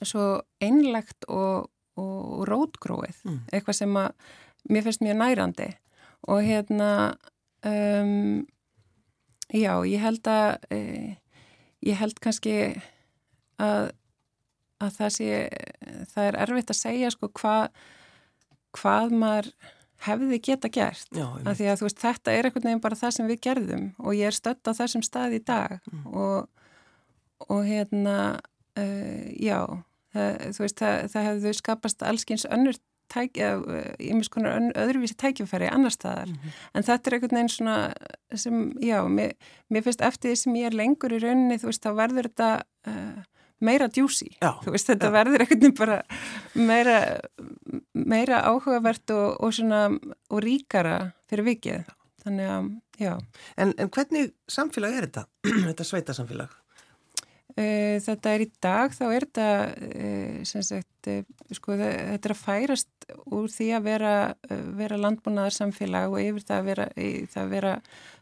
svo 0.00 0.26
einlegt 0.62 1.26
og, 1.28 1.69
og 1.98 2.44
rótgróið, 2.48 3.18
mm. 3.26 3.40
eitthvað 3.52 3.78
sem 3.80 3.96
að 3.98 4.10
mér 4.70 4.86
finnst 4.86 5.04
mjög 5.04 5.18
nærandi. 5.20 5.68
Og 6.30 6.44
hérna 6.44 6.90
um, 7.66 8.46
já, 9.48 9.72
ég 9.88 10.02
held 10.04 10.30
að 10.30 10.70
e, 10.70 10.80
ég 11.86 11.98
held 12.00 12.20
kannski 12.22 12.54
að, 13.60 13.90
að 14.80 14.96
það 14.98 15.14
sé 15.16 15.30
það 16.12 16.28
er 16.28 16.40
erfitt 16.44 16.72
að 16.74 16.80
segja 16.80 17.12
sko 17.14 17.30
hvað 17.40 17.70
hvað 18.76 19.14
maður 19.18 19.50
hefði 20.04 20.38
geta 20.44 20.70
gert. 20.72 21.08
Já, 21.12 21.26
af 21.44 21.58
því 21.58 21.68
að 21.72 21.82
veist, 21.84 22.00
þetta 22.00 22.32
er 22.32 22.48
einhvern 22.48 22.68
veginn 22.68 22.82
bara 22.84 22.96
það 22.96 23.16
sem 23.16 23.28
við 23.28 23.42
gerðum 23.44 23.86
og 23.98 24.16
ég 24.16 24.30
er 24.30 24.36
stött 24.36 24.70
á 24.70 24.72
þessum 24.76 25.04
stað 25.04 25.36
í 25.36 25.42
dag. 25.44 25.76
Mm. 25.90 26.06
og, 26.14 26.70
og 27.48 27.62
hérna 27.66 28.16
uh, 28.78 29.26
já 29.36 29.60
það, 30.14 30.60
veist, 30.62 30.78
það, 30.80 31.10
það 31.12 31.28
hefðu 31.28 31.56
skapast 31.58 32.06
allskins 32.06 32.46
önnur 32.50 32.78
tæk, 33.10 33.40
ímis 33.98 34.30
konar 34.30 34.70
öðruvísi 34.78 35.16
tækifæri 35.18 35.68
annar 35.70 35.94
staðar. 35.94 36.30
Mm 36.30 36.34
-hmm. 36.34 36.60
En 36.74 36.86
þetta 36.86 37.08
er 37.10 37.14
einhvern 37.14 37.36
veginn 37.36 37.48
svona 37.48 37.76
sem, 38.34 38.72
já, 38.80 39.02
mér, 39.08 39.32
mér 39.70 39.82
finnst 39.82 40.02
eftir 40.02 40.30
því 40.30 40.36
sem 40.36 40.54
ég 40.54 40.66
er 40.66 40.78
lengur 40.78 41.12
í 41.12 41.18
rauninni, 41.18 41.58
þú 41.58 41.70
veist, 41.70 41.84
þá 41.84 41.92
verður 41.94 42.28
þetta 42.28 42.62
uh, 42.86 43.22
meira 43.60 43.88
djúsi. 43.88 44.30
Þú 44.40 44.74
veist, 44.74 44.86
þetta 44.86 45.06
já. 45.06 45.12
verður 45.12 45.40
einhvern 45.40 45.60
veginn 45.60 45.78
bara 45.78 46.02
meira, 46.54 47.20
meira 47.92 48.42
áhugavert 48.46 49.10
og, 49.10 49.40
og 49.40 49.54
svona, 49.54 49.90
og 50.30 50.42
ríkara 50.42 51.12
fyrir 51.28 51.44
vikið. 51.44 51.84
Þannig 52.24 52.50
að, 52.52 52.70
já. 53.00 53.14
En, 53.56 53.74
en 53.78 53.90
hvernig 53.90 54.32
samfélag 54.48 54.96
er 54.96 55.08
þetta, 55.08 55.26
þetta 55.68 55.84
sveita 55.84 56.16
samfélag? 56.16 56.56
Eh, 57.58 57.98
þetta 58.04 58.34
er 58.34 58.44
í 58.44 58.48
dag, 58.62 58.92
þá 58.94 59.04
er 59.08 59.26
þetta, 59.26 59.48
eh, 59.90 60.44
sagt, 60.44 61.08
eh, 61.10 61.24
sko, 61.56 61.74
þetta 61.74 62.28
er 62.28 62.34
að 62.34 62.44
færast 62.44 62.88
úr 63.26 63.48
því 63.50 63.68
að 63.74 63.82
vera, 63.82 64.34
vera 64.78 64.98
landbúnaðarsamfélag 65.00 66.12
og 66.12 66.20
yfir 66.20 66.44
það 66.46 66.58
að 66.60 66.68
vera, 66.68 66.86
það 66.94 67.42
að 67.42 67.50
vera 67.50 67.72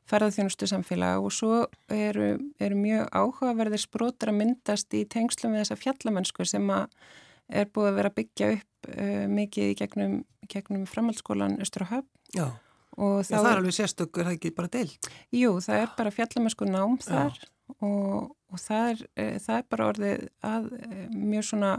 ferðarþjónustu 0.08 0.68
samfélag 0.70 1.24
og 1.24 1.32
svo 1.32 1.66
eru, 1.92 2.38
eru 2.58 2.78
mjög 2.78 3.10
áhugaverðir 3.12 3.82
sprótur 3.82 4.32
að 4.32 4.38
myndast 4.38 4.94
í 4.96 5.04
tengslum 5.04 5.52
við 5.52 5.66
þessa 5.66 5.76
fjallamennsku 5.82 6.46
sem 6.48 6.70
er 6.72 7.66
búið 7.66 7.90
að 7.90 7.98
vera 7.98 8.08
að 8.08 8.16
byggja 8.16 8.48
upp 8.54 8.88
uh, 8.88 9.26
mikið 9.28 9.68
í 9.68 9.76
gegnum, 9.76 10.16
gegnum 10.48 10.86
framhaldsskólan 10.88 11.60
Östurhöfn. 11.60 12.08
Já, 12.32 12.48
og 12.96 13.20
það 13.28 13.50
er 13.52 13.60
alveg 13.60 13.76
sérstökur, 13.76 14.24
það 14.24 14.32
er 14.32 14.38
ekki 14.38 14.56
bara 14.56 14.72
deilt? 14.72 15.12
Jú, 15.36 15.52
það 15.60 15.84
er 15.84 15.94
bara 16.00 16.16
fjallamennsku 16.16 16.68
nám 16.68 16.96
þar 17.04 17.36
Já. 17.36 17.52
Og 17.78 18.34
og 18.48 18.60
það 18.62 18.92
er, 18.92 19.02
e, 19.16 19.26
það 19.42 19.58
er 19.58 19.66
bara 19.72 19.88
orðið 19.92 20.22
að 20.46 20.70
e, 20.78 21.00
mjög 21.12 21.46
svona 21.50 21.72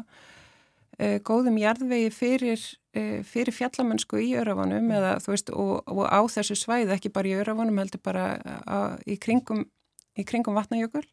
e, 0.97 1.17
góðum 1.25 1.57
jarðvegi 1.61 2.11
fyrir, 2.13 2.67
fyrir 3.29 3.53
fjallamönsku 3.53 4.17
í 4.17 4.31
örafanum 4.41 4.87
mm. 4.87 4.93
eða 4.97 5.11
veist 5.27 5.51
og, 5.53 5.75
og 5.85 6.07
á 6.09 6.21
þessu 6.33 6.57
svæði 6.57 6.95
ekki 6.95 7.11
bara 7.13 7.29
í 7.29 7.35
örafanum 7.37 7.77
heldur 7.77 8.01
bara 8.03 8.23
að, 8.65 8.95
í 9.05 9.17
kringum, 9.21 9.61
í 10.17 10.25
kringum 10.25 10.57
vatnajökul 10.57 11.05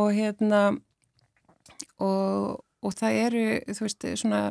og 0.00 0.08
hérna 0.16 0.62
og, 2.00 2.64
og 2.80 2.96
það 2.96 3.18
eru 3.26 3.44
veist 3.84 4.08
svona 4.16 4.46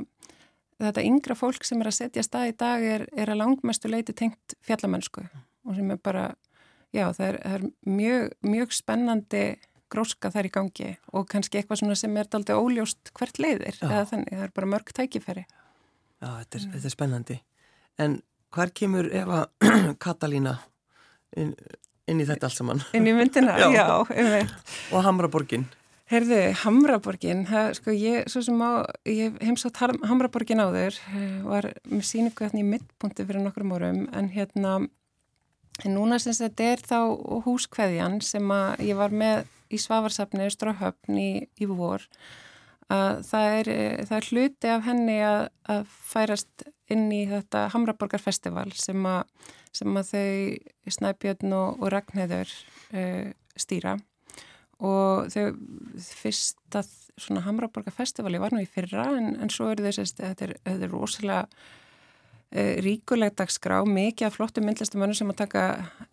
þetta 0.77 1.05
yngra 1.09 1.37
fólk 1.37 1.65
sem 1.65 1.81
er 1.81 1.89
að 1.89 1.97
setja 1.97 2.25
stað 2.25 2.51
í 2.51 2.55
dag 2.61 2.85
er, 2.85 3.07
er 3.17 3.33
að 3.33 3.41
langmestu 3.41 3.89
leiti 3.89 4.13
tengt 4.13 4.55
fjallamönsku 4.61 5.25
og 5.25 5.75
sem 5.77 5.89
er 5.89 5.99
bara 6.05 6.29
já 6.93 7.05
það 7.11 7.27
er, 7.27 7.37
það 7.43 7.55
er 7.57 7.67
mjög, 7.99 8.33
mjög 8.53 8.75
spennandi 8.77 9.45
gróska 9.93 10.31
þar 10.33 10.49
í 10.49 10.53
gangi 10.53 10.89
og 11.13 11.27
kannski 11.29 11.59
eitthvað 11.59 11.83
svona 11.83 11.97
sem 11.99 12.17
er 12.17 12.29
aldrei 12.33 12.57
óljóst 12.57 13.13
hvert 13.17 13.39
leiðir 13.41 13.77
Já. 13.77 13.87
eða 13.89 14.05
þannig, 14.11 14.33
það 14.33 14.45
er 14.47 14.55
bara 14.57 14.71
mörg 14.73 14.93
tækifæri 14.97 15.43
Já, 15.43 16.27
þetta 16.27 16.57
er, 16.57 16.65
mm. 16.65 16.73
þetta 16.73 16.89
er 16.89 16.95
spennandi 16.95 17.39
en 18.03 18.17
hver 18.53 18.73
kemur 18.79 19.09
Eva 19.13 19.45
Katalína 20.03 20.57
inn, 21.37 21.53
inn 22.09 22.23
í 22.23 22.27
þetta 22.29 22.49
allt 22.49 22.59
saman? 22.59 22.83
Inn 22.97 23.09
í 23.09 23.15
myndina, 23.17 23.57
já, 23.61 23.69
já 23.73 24.43
og 24.93 25.05
Hamraborgin 25.05 25.69
Herðu, 26.11 26.39
Hamraborgin, 26.61 27.45
það, 27.47 27.69
sko 27.79 27.93
ég, 27.95 28.25
svo 28.29 28.41
sem 28.43 28.59
á, 28.59 28.85
ég 29.07 29.37
heimsátt 29.41 29.79
Hamraborgin 29.79 30.61
áður, 30.61 30.97
eh, 31.15 31.37
var 31.47 31.69
með 31.89 32.03
síningu 32.05 32.43
hérna 32.43 32.59
í 32.59 32.65
mittpunkti 32.67 33.23
fyrir 33.25 33.41
nokkrum 33.41 33.71
árum, 33.73 34.03
en 34.11 34.27
hérna, 34.29 34.75
en 35.81 35.95
núna 35.97 36.19
sem 36.21 36.35
þetta 36.37 36.69
er 36.69 36.85
þá 36.85 36.99
húskveðjan 37.47 38.21
sem 38.21 38.53
að 38.53 38.85
ég 38.89 38.99
var 38.99 39.13
með 39.15 39.47
í 39.73 39.79
Svavarsafni 39.81 40.49
Ströhöfn 40.53 41.17
í, 41.17 41.31
í 41.57 41.69
vor 41.69 42.05
að 42.93 43.23
það 43.27 43.57
er, 43.57 43.71
það 44.07 44.15
er 44.17 44.29
hluti 44.29 44.71
af 44.71 44.85
henni 44.87 45.17
að, 45.25 45.43
að 45.71 45.83
færast 46.13 46.65
inn 46.93 47.07
í 47.15 47.23
þetta 47.29 47.67
Hamraborgarfestival 47.73 48.69
sem 48.77 49.05
að, 49.07 49.51
sem 49.75 49.99
að 49.99 50.09
þau 50.11 50.95
Snæbjörn 50.97 51.55
og, 51.57 51.79
og 51.79 51.93
Ragnheður 51.93 52.51
uh, 52.93 53.31
stýra. 53.59 53.97
Og 54.83 55.31
þau 55.31 55.53
fyrsta 56.03 56.83
svona 57.15 57.43
Hamraborgarfestivali 57.45 58.41
var 58.41 58.53
nú 58.53 58.63
í 58.63 58.69
fyrra 58.69 59.07
en, 59.15 59.35
en 59.39 59.53
svo 59.53 59.69
er 59.71 59.83
þess 59.85 60.17
að 60.17 60.33
þetta 60.33 60.49
er, 60.49 60.55
er 60.73 60.91
rosalega 60.91 61.45
Eh, 62.53 62.77
ríkuleg 62.85 63.33
dagskrá, 63.33 63.79
mikið 63.89 64.27
af 64.27 64.35
flottum 64.37 64.67
myndlistamönnum 64.67 65.17
sem 65.17 65.29
að 65.33 65.39
taka, 65.39 65.61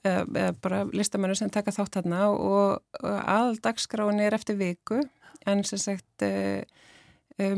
eða, 0.00 0.22
eða 0.24 0.52
bara 0.64 0.78
listamönnum 0.88 1.36
sem 1.36 1.50
taka 1.52 1.74
þátt 1.76 1.98
þarna 1.98 2.20
og, 2.32 3.02
all 3.04 3.58
dagskráin 3.60 4.22
er 4.24 4.36
eftir 4.38 4.56
viku 4.56 5.02
en 5.44 5.60
sem 5.68 5.82
sagt 5.82 6.24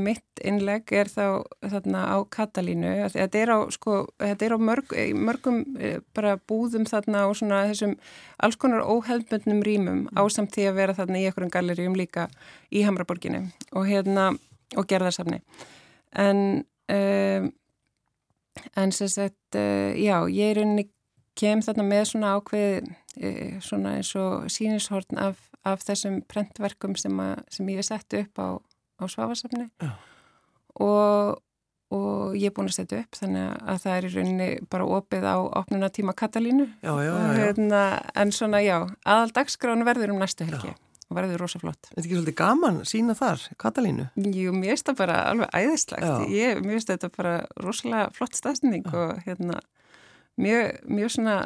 mitt 0.03 0.43
innleg 0.43 0.91
er 0.95 1.11
þá 1.11 1.43
þarna 1.63 2.03
á 2.11 2.17
Katalínu, 2.31 2.91
þetta 3.15 3.39
er 3.39 3.53
á, 3.55 3.59
sko, 3.75 3.97
þetta 4.19 4.47
er 4.47 4.55
á 4.55 4.59
mörg, 4.63 4.95
mörgum 5.15 5.63
bara 6.15 6.37
búðum 6.39 6.87
þarna 6.87 7.25
og 7.31 7.37
svona 7.39 7.65
þessum 7.71 7.97
alls 8.43 8.59
konar 8.59 8.87
óheldböndnum 8.87 9.63
rýmum 9.67 10.05
ásamt 10.15 10.55
því 10.55 10.69
að 10.71 10.79
vera 10.79 10.99
þarna 10.99 11.23
í 11.23 11.25
einhverjum 11.27 11.55
gallerjum 11.55 11.99
líka 11.99 12.29
í 12.71 12.85
Hamraborginni 12.87 13.49
og 13.73 13.87
hérna 13.91 14.33
og 14.79 14.87
gerðarsafni. 14.91 15.43
En 16.15 16.63
en 16.93 17.53
en 18.77 18.93
sem 18.93 19.09
sagt, 19.09 19.57
uh, 19.57 19.93
já, 19.97 20.17
ég 20.29 20.53
er 20.53 20.63
unni 20.65 20.89
kem 21.39 21.63
þarna 21.65 21.87
með 21.89 22.05
svona 22.13 22.35
ákveð 22.37 22.91
uh, 22.91 23.55
svona 23.65 23.97
eins 23.99 24.13
og 24.21 24.51
sínishorn 24.53 25.21
af, 25.21 25.41
af 25.65 25.85
þessum 25.87 26.21
prentverkum 26.29 26.97
sem, 27.01 27.23
að, 27.23 27.41
sem 27.53 27.73
ég 27.73 27.81
hef 27.81 27.89
sett 27.89 28.19
upp 28.21 28.43
á, 28.43 28.49
á 29.01 29.05
svafarsafni 29.09 29.71
og, 30.83 31.41
og 31.93 32.37
ég 32.37 32.51
er 32.51 32.55
búin 32.57 32.71
að 32.71 32.79
setja 32.81 33.03
upp 33.03 33.19
þannig 33.19 33.51
að 33.73 33.83
það 33.85 33.97
er 33.97 34.07
í 34.07 34.13
rauninni 34.15 34.51
bara 34.73 34.89
opið 35.01 35.29
á 35.29 35.37
opnuna 35.41 35.91
tíma 35.93 36.15
Katalínu. 36.17 36.69
Já, 36.85 36.93
já, 37.05 37.13
já, 37.13 37.35
hérna, 37.41 37.83
en 38.17 38.33
svona 38.33 38.63
já, 38.65 38.79
aðal 39.05 39.37
dagskránu 39.37 39.89
verður 39.89 40.15
um 40.15 40.23
næstu 40.23 40.49
helgi 40.49 40.73
og 41.13 41.19
verður 41.19 41.45
rosa 41.45 41.61
flott. 41.61 41.91
Þetta 41.91 42.01
er 42.01 42.07
ekki 42.07 42.17
svolítið 42.17 42.39
gaman 42.41 42.81
sína 42.89 43.17
þar, 43.19 43.45
Katalínu? 43.61 44.09
Jú, 44.17 44.57
mér 44.57 44.73
finnst 44.73 44.89
það 44.89 44.99
bara 45.05 45.21
alveg 45.29 45.53
æðislegt. 45.61 46.27
Ég, 46.33 46.63
mér 46.65 46.79
finnst 46.79 46.93
þetta 46.95 47.13
bara 47.15 47.35
rosalega 47.61 48.09
flott 48.17 48.39
stafsning 48.39 48.89
og 48.91 49.21
hérna 49.27 49.61
mjög, 50.41 50.81
mjög 50.89 51.15
svona 51.17 51.37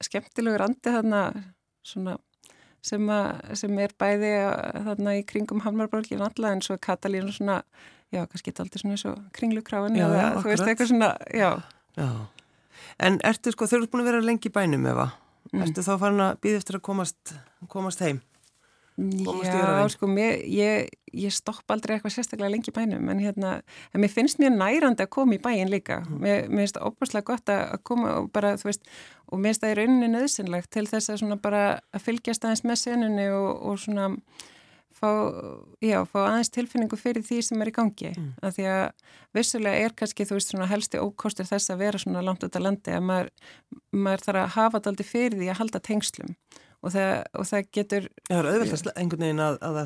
skemmtilegur 0.00 0.64
andi 0.64 0.96
þarna 0.96 1.22
svona 1.86 2.16
sem, 2.84 3.04
að, 3.12 3.30
sem 3.60 3.80
er 3.82 3.94
bæði 4.00 4.32
þarna 4.88 5.16
í 5.18 5.24
kringum 5.28 5.62
Hammarborgin 5.64 6.22
alla 6.24 6.54
en 6.54 6.62
svo 6.64 6.78
Katalínu 6.80 7.34
svona, 7.36 7.60
já, 8.12 8.22
kannski 8.24 8.50
þetta 8.50 8.66
aldrei 8.66 8.82
svona 8.82 8.96
eins 8.96 9.06
og 9.10 9.18
kringlukráin 9.36 9.98
eða 10.00 10.30
þú 10.40 10.52
veist 10.52 10.66
eitthvað 10.66 10.92
svona, 10.94 11.10
já. 11.36 11.50
Já, 11.98 12.08
en 13.06 13.20
ertu 13.26 13.52
sko, 13.52 13.68
þau 13.68 13.80
eru 13.80 13.90
búin 13.92 14.04
að 14.04 14.12
vera 14.12 14.24
lengi 14.24 14.52
bænum 14.54 14.88
efa, 14.88 15.10
mm. 15.52 15.64
ertu 15.66 15.84
þá 15.84 15.92
farin 16.00 16.24
að 16.24 16.40
býða 16.44 16.62
eftir 16.62 16.80
að 16.80 16.86
komast, 16.88 17.34
komast 17.72 18.04
heim? 18.04 18.22
Já, 19.00 19.88
sko, 19.88 20.08
mér, 20.10 20.42
ég, 20.44 20.90
ég 21.16 21.32
stopp 21.32 21.72
aldrei 21.72 21.96
eitthvað 21.96 22.14
sérstaklega 22.14 22.52
lengi 22.52 22.72
bænum 22.74 23.08
en 23.12 23.22
hérna, 23.22 23.52
en 23.94 24.02
mér 24.02 24.12
finnst 24.12 24.40
mjög 24.42 24.58
nærandi 24.58 25.04
að 25.06 25.12
koma 25.16 25.36
í 25.36 25.40
bæin 25.42 25.72
líka. 25.72 26.02
Mm. 26.04 26.20
Mér, 26.24 26.46
mér 26.50 26.64
finnst 26.64 26.78
það 26.78 26.86
óbúslega 26.90 27.28
gott 27.30 27.52
að 27.54 27.74
koma 27.88 28.14
og 28.18 28.30
bara, 28.34 28.54
þú 28.60 28.70
veist, 28.70 28.86
og 29.30 29.40
mér 29.40 29.54
finnst 29.54 29.64
það 29.64 29.72
í 29.72 29.78
rauninni 29.80 30.12
nöðsynlegt 30.12 30.72
til 30.74 30.86
þess 30.90 31.12
að 31.12 31.20
svona 31.22 31.40
bara 31.40 31.64
að 31.96 32.06
fylgjast 32.06 32.46
aðeins 32.46 32.64
með 32.68 32.80
senunni 32.82 33.28
og, 33.32 33.50
og 33.70 33.82
svona 33.86 34.08
fá, 35.00 35.10
já, 35.80 35.98
fá 36.04 36.18
aðeins 36.26 36.52
tilfinningu 36.52 37.00
fyrir 37.00 37.24
því 37.24 37.42
sem 37.46 37.64
er 37.64 37.72
í 37.72 37.76
gangi. 37.76 38.12
Mm. 38.12 38.32
Af 38.44 38.56
því 38.58 38.70
að 38.74 39.12
vissulega 39.38 39.84
er 39.86 39.96
kannski, 39.96 40.28
þú 40.28 40.38
veist, 40.38 40.52
svona 40.52 40.68
helsti 40.70 41.00
ókostur 41.00 41.48
þess 41.48 41.72
að 41.72 41.86
vera 41.86 42.02
svona 42.02 42.24
langt 42.26 42.44
út 42.44 42.58
á 42.58 42.60
landi 42.60 42.96
að 42.96 43.06
maður, 43.08 43.30
maður 43.96 44.26
þarf 44.26 44.42
að 44.44 44.58
hafa 44.58 44.74
þetta 44.76 44.92
aldrei 44.94 45.08
fyrir 45.14 45.40
því 45.40 45.54
að 45.54 45.62
halda 45.62 45.88
tengslum 45.88 46.36
og 46.80 46.94
það, 46.94 47.14
og 47.36 47.48
það 47.50 47.70
getur... 47.76 48.10
Það 48.28 48.38
er 48.40 48.50
auðvitað 48.50 48.92
einhvern 48.96 49.26
veginn 49.26 49.44
að, 49.44 49.58
að, 49.66 49.80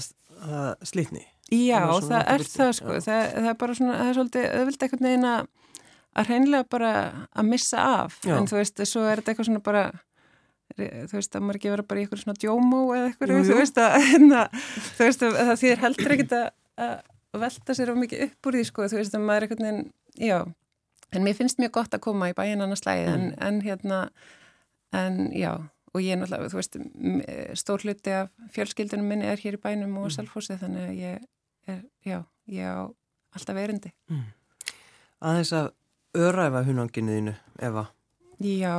að 0.45 0.89
slitni. 0.89 1.25
Já, 1.53 1.83
það, 1.85 2.09
það 2.09 2.33
er 2.33 2.47
það 2.49 2.73
sko, 2.79 2.97
það, 3.05 3.21
það 3.35 3.51
er 3.51 3.61
bara 3.61 3.77
svona, 3.79 3.99
það 3.99 4.09
er 4.09 4.17
svolítið 4.19 4.47
auðvitað 4.49 4.87
einhvern 4.87 5.09
veginn 5.09 5.29
að, 5.29 5.47
að 6.15 6.31
hreinlega 6.31 6.69
bara 6.73 6.93
að 7.29 7.49
missa 7.51 7.85
af, 7.85 8.19
Já. 8.25 8.35
en 8.39 8.49
þú 8.49 8.59
veist, 8.61 8.85
svo 8.89 9.05
er 9.05 9.21
þetta 9.21 9.33
eitthvað 9.35 9.49
svona 9.51 9.65
bara, 9.67 9.83
þú 10.75 11.19
veist, 11.19 11.37
að 11.37 11.45
maður 11.45 11.59
ekki 11.61 11.73
vera 11.75 11.87
bara 11.91 12.01
í 12.01 12.07
eitthvað 12.07 12.23
svona 12.23 12.41
djómó 12.41 12.81
eða 12.97 13.11
eitthvað, 13.11 13.35
þú 13.51 13.59
veist 13.61 13.83
að, 13.85 13.99
hérna, 14.09 14.47
þú 14.87 15.09
veist 15.11 15.27
að 15.27 15.39
það 15.41 15.61
þýðir 15.63 15.85
heldur 15.85 16.17
ekkit 16.17 16.35
að 16.39 16.95
velta 17.45 17.77
sér 17.77 17.93
á 17.93 17.95
mikið 17.99 18.27
upp 18.29 18.49
úr 18.49 18.59
því 18.59 18.65
sko, 18.71 18.89
þú 18.89 19.01
veist 19.03 19.19
að 19.19 19.29
maður 19.29 19.37
er 19.37 19.49
einhvern 19.49 19.69
veginn, 19.69 19.93
já, 20.31 20.39
en 21.15 21.27
mér 21.27 21.39
finnst 21.39 21.61
mjög 21.61 21.77
gott 21.77 21.95
að 21.95 22.05
koma 22.09 22.33
í 22.33 22.37
bæin 22.39 22.65
annars 22.65 22.87
lægi, 22.89 23.05
mm. 23.05 23.15
en, 23.15 23.31
en 23.45 23.63
hérna, 23.67 24.01
en 24.97 25.21
já, 25.37 25.53
og 25.95 26.03
ég 26.03 26.15
er 26.15 26.21
náttúrulega, 26.21 26.51
þú 26.51 26.59
veist, 26.59 26.79
stór 27.61 27.85
hluti 27.87 28.15
af 28.19 28.31
fjölskyldunum 28.55 29.11
minni 29.13 29.29
er 29.31 29.41
hér 29.41 29.59
í 29.59 29.63
bænum 29.63 29.97
og 30.01 30.09
mm. 30.09 30.15
selfhósi 30.17 30.59
þannig 30.59 30.89
að 30.89 30.97
ég 30.99 31.21
er, 31.71 31.83
já, 32.05 32.19
ég 32.51 32.67
á 32.67 32.91
alltaf 33.35 33.61
erindi. 33.63 33.93
Mm. 34.11 34.25
Að 35.25 35.39
þess 35.41 35.57
að 35.59 35.69
öræfa 36.25 36.65
hunanginniðinu, 36.67 37.37
Eva? 37.63 37.87
Já, 38.43 38.75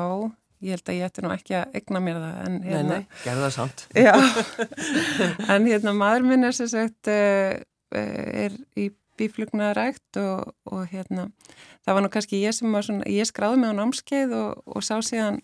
ég 0.64 0.76
held 0.76 0.92
að 0.92 1.00
ég 1.00 1.08
ætti 1.08 1.24
nú 1.24 1.32
ekki 1.36 1.58
að 1.60 1.80
egna 1.80 2.04
mér 2.04 2.20
það. 2.20 2.36
En, 2.44 2.60
hérna, 2.66 2.84
nei, 2.84 3.08
nei, 3.08 3.24
gerða 3.24 3.48
það 3.48 3.56
samt. 3.56 3.88
Já, 3.96 4.14
en 5.56 5.72
hérna 5.72 5.96
maður 5.96 6.30
minn 6.30 6.48
er 6.48 6.56
sem 6.58 6.72
sagt, 6.72 7.12
uh, 7.12 7.56
er 7.96 8.60
í 8.76 8.90
bíflugnarækt 9.16 10.20
og, 10.20 10.52
og 10.68 10.88
hérna, 10.92 11.30
það 11.86 11.98
var 11.98 12.04
nú 12.04 12.12
kannski 12.12 12.42
ég 12.44 12.56
sem 12.56 12.76
var 12.76 12.84
svona, 12.84 13.08
ég 13.08 13.28
skráði 13.30 13.62
mig 13.62 13.72
á 13.72 13.80
námskeið 13.80 14.36
og, 14.36 14.64
og 14.68 14.84
sá 14.84 14.98
síðan, 15.00 15.40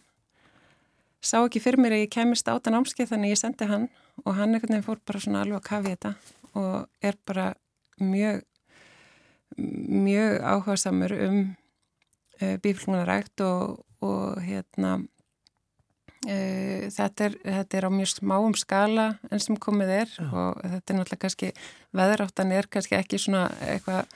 sá 1.22 1.38
ekki 1.42 1.62
fyrir 1.64 1.82
mér 1.82 1.96
að 1.98 2.06
ég 2.06 2.14
kemist 2.14 2.50
á 2.50 2.56
þetta 2.56 2.74
námskeið 2.76 3.12
þannig 3.14 3.34
ég 3.36 3.42
sendi 3.42 3.70
hann 3.70 3.88
og 4.26 4.36
hann 4.38 4.56
einhvern 4.56 4.76
veginn 4.76 4.88
fór 4.88 5.02
bara 5.06 5.24
svona 5.24 5.44
alveg 5.46 5.62
að 5.62 5.68
kafi 5.70 5.94
þetta 5.96 6.14
og 6.60 7.08
er 7.08 7.18
bara 7.28 7.48
mjög, 8.02 8.44
mjög 9.58 10.38
áhuga 10.42 10.78
samur 10.82 11.16
um 11.16 11.40
uh, 12.42 12.58
bíflugnarækt 12.64 13.46
og, 13.48 13.82
og 14.02 14.44
hérna 14.46 15.00
Uh, 16.22 16.86
þetta, 16.94 17.32
er, 17.32 17.36
þetta 17.42 17.78
er 17.80 17.86
á 17.90 17.90
mjög 17.90 18.10
smáum 18.12 18.54
skala 18.54 19.06
enn 19.34 19.42
sem 19.42 19.56
komið 19.58 19.94
er 19.96 20.12
Já. 20.14 20.28
og 20.30 20.60
þetta 20.62 20.94
er 20.94 20.98
náttúrulega 21.00 21.22
kannski, 21.24 21.48
veðráttan 21.98 22.54
er 22.54 22.68
kannski 22.70 22.94
ekki 22.94 23.18
svona 23.24 23.48
eitthvað 23.66 24.12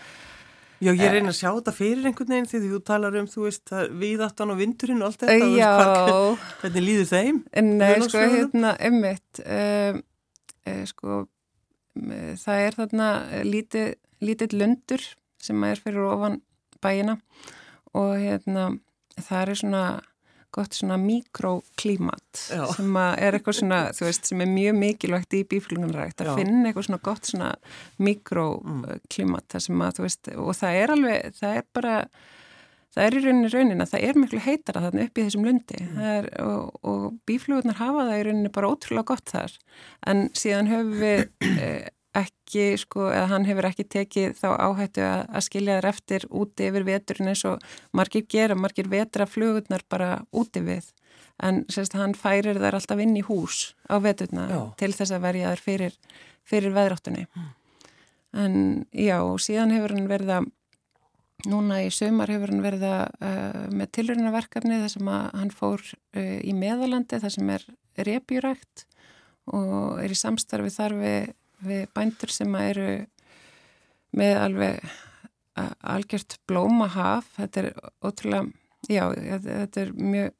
Já, 0.86 0.91
ég 0.93 1.13
reyna 1.15 1.32
að 1.32 1.38
sjá 1.39 1.50
þetta 1.50 1.76
fyrir 1.76 2.10
einhvern 2.10 2.34
veginn 2.36 2.50
því 2.52 2.60
þú 2.71 2.82
talar 2.86 3.19
um, 3.19 3.30
þú 3.30 3.45
veist, 3.48 3.76
viðáttan 4.02 4.54
og 4.54 4.60
vindurinn 4.62 5.02
og 5.02 5.10
allt 5.10 5.24
þetta, 5.26 5.52
Já. 5.58 5.71
Veist, 5.82 6.50
hvernig 6.62 6.86
líður 6.86 7.08
þeim? 7.12 7.39
Nei, 7.65 7.93
sko, 8.06 8.26
hérna, 8.36 8.74
ummitt 8.89 9.41
uh, 9.45 10.02
uh, 10.69 10.84
sko 10.91 11.24
það 12.41 12.65
er 12.65 12.76
þarna 12.76 13.10
lítið, 13.48 13.93
lítið 14.26 14.58
lundur 14.60 15.06
sem 15.41 15.63
er 15.67 15.80
fyrir 15.80 16.10
ofan 16.10 16.41
bæina 16.84 17.17
og 17.95 18.17
hérna 18.19 18.74
það 19.15 19.41
er 19.41 19.60
svona 19.62 19.84
gott 20.56 20.78
svona 20.78 20.98
mikroklímat 21.02 22.44
sem 22.76 23.00
er 23.02 23.38
eitthvað 23.38 23.60
svona, 23.60 23.82
þú 23.96 24.08
veist, 24.08 24.30
sem 24.30 24.44
er 24.46 24.52
mjög 24.52 24.80
mikilvægt 24.80 25.36
í 25.38 25.44
bíflugunrækt 25.52 26.24
að 26.24 26.39
finna 26.39 26.70
eitthvað 26.70 26.88
svona 26.89 27.04
gott 27.10 27.32
svona 27.32 27.52
mikroklímat 28.02 29.50
það 29.52 29.68
sem 29.68 29.84
að, 29.88 30.00
þú 30.00 30.08
veist, 30.08 30.32
og 30.46 30.58
það 30.62 30.80
er 30.82 30.96
alveg, 30.96 31.38
það 31.41 31.60
er 31.60 31.70
bara 31.76 32.00
það 32.96 33.06
er 33.06 33.18
í 33.18 33.24
rauninni 33.26 33.52
rauninna, 33.52 33.88
það 33.89 34.06
er 34.08 34.20
miklu 34.20 34.41
heitara 34.46 34.84
þarna 34.86 35.06
upp 35.06 35.20
í 35.20 35.26
þessum 35.26 35.48
lundi. 35.48 35.80
Mm. 35.84 35.98
er, 36.12 36.30
og, 36.46 36.78
og 36.88 37.06
bíflugurnar 37.28 37.80
hafa 37.82 38.06
það 38.08 38.20
í 38.20 38.24
rauninni 38.30 38.52
bara 38.56 38.72
ótrúlega 38.72 39.10
gott 39.12 39.34
þar. 39.34 39.58
En 40.08 40.30
síðan 40.38 40.72
höfum 40.72 40.94
við 41.02 41.26
eh, 41.65 41.89
ekki, 42.15 42.65
sko, 42.80 43.10
eða 43.12 43.30
hann 43.34 43.47
hefur 43.47 43.67
ekki 43.69 43.86
tekið 43.95 44.38
þá 44.39 44.47
áhættu 44.54 45.04
að, 45.06 45.23
að 45.36 45.45
skilja 45.47 45.78
þér 45.80 45.88
eftir 45.91 46.28
úti 46.30 46.69
yfir 46.69 46.88
veturinn 46.88 47.32
eins 47.32 47.43
og 47.49 47.63
margir 47.95 48.25
gera, 48.32 48.58
margir 48.58 48.89
vetra 48.91 49.28
flugurnar 49.30 49.84
bara 49.91 50.10
úti 50.36 50.63
við, 50.65 50.91
en 51.43 51.63
sérst 51.71 51.97
hann 51.99 52.15
færir 52.17 52.60
þær 52.62 52.80
alltaf 52.80 53.04
inn 53.04 53.15
í 53.19 53.25
hús 53.28 53.73
á 53.91 53.99
veturna 54.04 54.47
já. 54.49 54.60
til 54.80 54.91
þess 54.95 55.15
að 55.15 55.25
verja 55.28 55.54
þær 55.54 55.63
fyrir, 55.67 55.97
fyrir 56.47 56.75
veðráttunni 56.75 57.25
mm. 57.28 57.49
en 58.45 58.60
já, 58.91 59.19
síðan 59.43 59.75
hefur 59.75 59.95
hann 59.97 60.12
verið 60.12 60.36
að 60.39 60.51
núna 61.51 61.82
í 61.84 61.91
sömar 61.93 62.32
hefur 62.32 62.54
hann 62.54 62.63
verið 62.63 62.86
að 62.88 63.06
uh, 63.19 63.63
með 63.75 63.91
tilröðinaverkarni 63.97 64.82
þar 64.82 64.93
sem 64.93 65.10
að 65.12 65.25
hann 65.41 65.54
fór 65.54 65.84
uh, 65.84 66.38
í 66.39 66.54
meðalandi 66.58 67.19
þar 67.21 67.36
sem 67.36 67.51
er 67.58 67.65
repjurækt 68.08 68.86
og 69.54 69.99
er 70.01 70.13
í 70.13 70.17
samstarfi 70.17 70.71
þar 70.73 70.95
við 71.69 71.84
bændur 71.95 72.34
sem 72.34 72.56
eru 72.62 72.89
með 74.15 74.38
alveg 74.41 74.93
algjört 75.56 76.38
blómahaf. 76.49 77.28
Þetta 77.38 77.62
er 77.62 77.69
ótrúlega 78.04 78.45
já, 78.91 79.06
þetta 79.15 79.86
er 79.86 79.93
mjög 79.95 80.34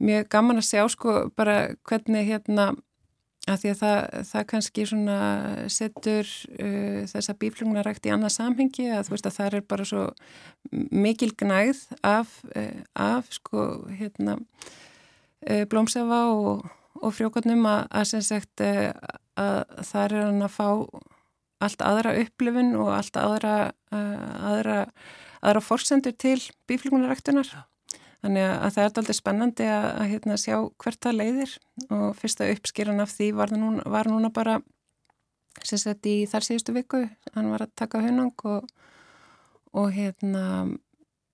mjög 0.00 0.30
gaman 0.32 0.60
að 0.60 0.68
sjá 0.70 0.84
sko 0.92 1.16
bara 1.36 1.74
hvernig 1.88 2.28
hérna 2.28 2.70
að 3.48 3.62
því 3.62 3.70
að 3.70 3.78
það, 3.80 3.98
það 4.30 4.44
kannski 4.52 4.84
svona 4.88 5.18
setur 5.72 6.32
uh, 6.60 7.00
þessa 7.10 7.36
bíflugnarækt 7.40 8.08
í 8.08 8.12
annað 8.14 8.34
samhengi 8.36 8.88
að 8.92 9.06
þú 9.06 9.14
veist 9.14 9.30
að 9.30 9.36
það 9.38 9.56
er 9.58 9.64
bara 9.72 9.86
svo 9.88 10.04
mikil 10.92 11.30
gnæð 11.40 11.82
af, 12.06 12.36
uh, 12.52 12.82
af 13.00 13.32
sko 13.34 13.66
hérna 13.96 14.36
uh, 14.40 15.64
blómsafa 15.72 16.20
og, 16.34 16.68
og 17.00 17.16
frjókotnum 17.16 17.64
að, 17.68 17.82
að 17.90 18.08
sem 18.12 18.26
sagt 18.28 18.64
að 19.40 19.88
þar 19.90 20.14
er 20.14 20.28
hann 20.28 20.44
að 20.46 20.54
fá 20.54 20.68
allt 21.60 21.82
aðra 21.84 22.14
upplifun 22.22 22.76
og 22.80 22.92
allt 22.94 23.18
aðra, 23.20 23.56
uh, 23.92 24.28
aðra, 24.52 24.78
aðra 25.40 25.64
forsendur 25.64 26.16
til 26.16 26.38
bíflugunaræktunar. 26.70 27.50
Þannig 28.20 28.46
að 28.50 28.74
það 28.74 28.82
er 28.82 28.90
alltaf 28.90 29.16
spennandi 29.16 29.66
að, 29.72 29.86
að 29.90 30.10
hérna, 30.10 30.36
sjá 30.40 30.56
hvert 30.82 31.00
það 31.06 31.16
leiðir 31.16 31.54
og 31.88 32.08
fyrsta 32.18 32.48
uppskýran 32.52 33.00
af 33.00 33.14
því 33.14 33.30
var, 33.38 33.52
núna, 33.56 33.84
var 33.88 34.10
núna 34.12 34.28
bara 34.32 34.58
sem 35.64 35.80
sett 35.80 36.04
í 36.08 36.16
þar 36.28 36.46
síðustu 36.46 36.74
viku. 36.76 37.06
Hann 37.34 37.48
var 37.52 37.64
að 37.64 37.72
taka 37.80 38.02
hunang 38.04 38.44
og, 38.48 38.68
og 39.72 39.88
hérna, 39.96 40.44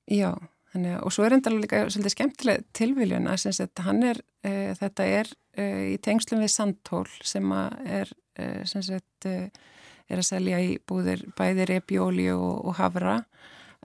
já, 0.06 0.30
þannig, 0.76 0.96
og 1.02 1.14
svo 1.14 1.26
er 1.26 1.36
enda 1.36 1.52
líka 1.52 1.82
svolítið 1.88 2.14
skemmtileg 2.14 2.64
tilviljun 2.76 3.28
að 3.30 3.48
sett 3.56 3.82
er, 3.82 4.20
e, 4.44 4.52
þetta 4.78 5.08
er 5.20 5.30
uh, 5.58 5.84
í 5.92 5.96
tengslum 6.02 6.42
við 6.44 6.52
Sandtól 6.52 7.06
sem 7.24 7.52
er, 7.52 8.12
uh, 8.40 8.62
sem 8.68 8.84
sagt, 8.84 9.28
uh, 9.28 9.48
er 10.06 10.22
að 10.22 10.28
selja 10.28 10.60
í 10.62 10.76
búðir 10.86 11.24
bæðir 11.38 11.76
epjóli 11.80 12.28
og, 12.34 12.66
og 12.68 12.76
havra 12.78 13.20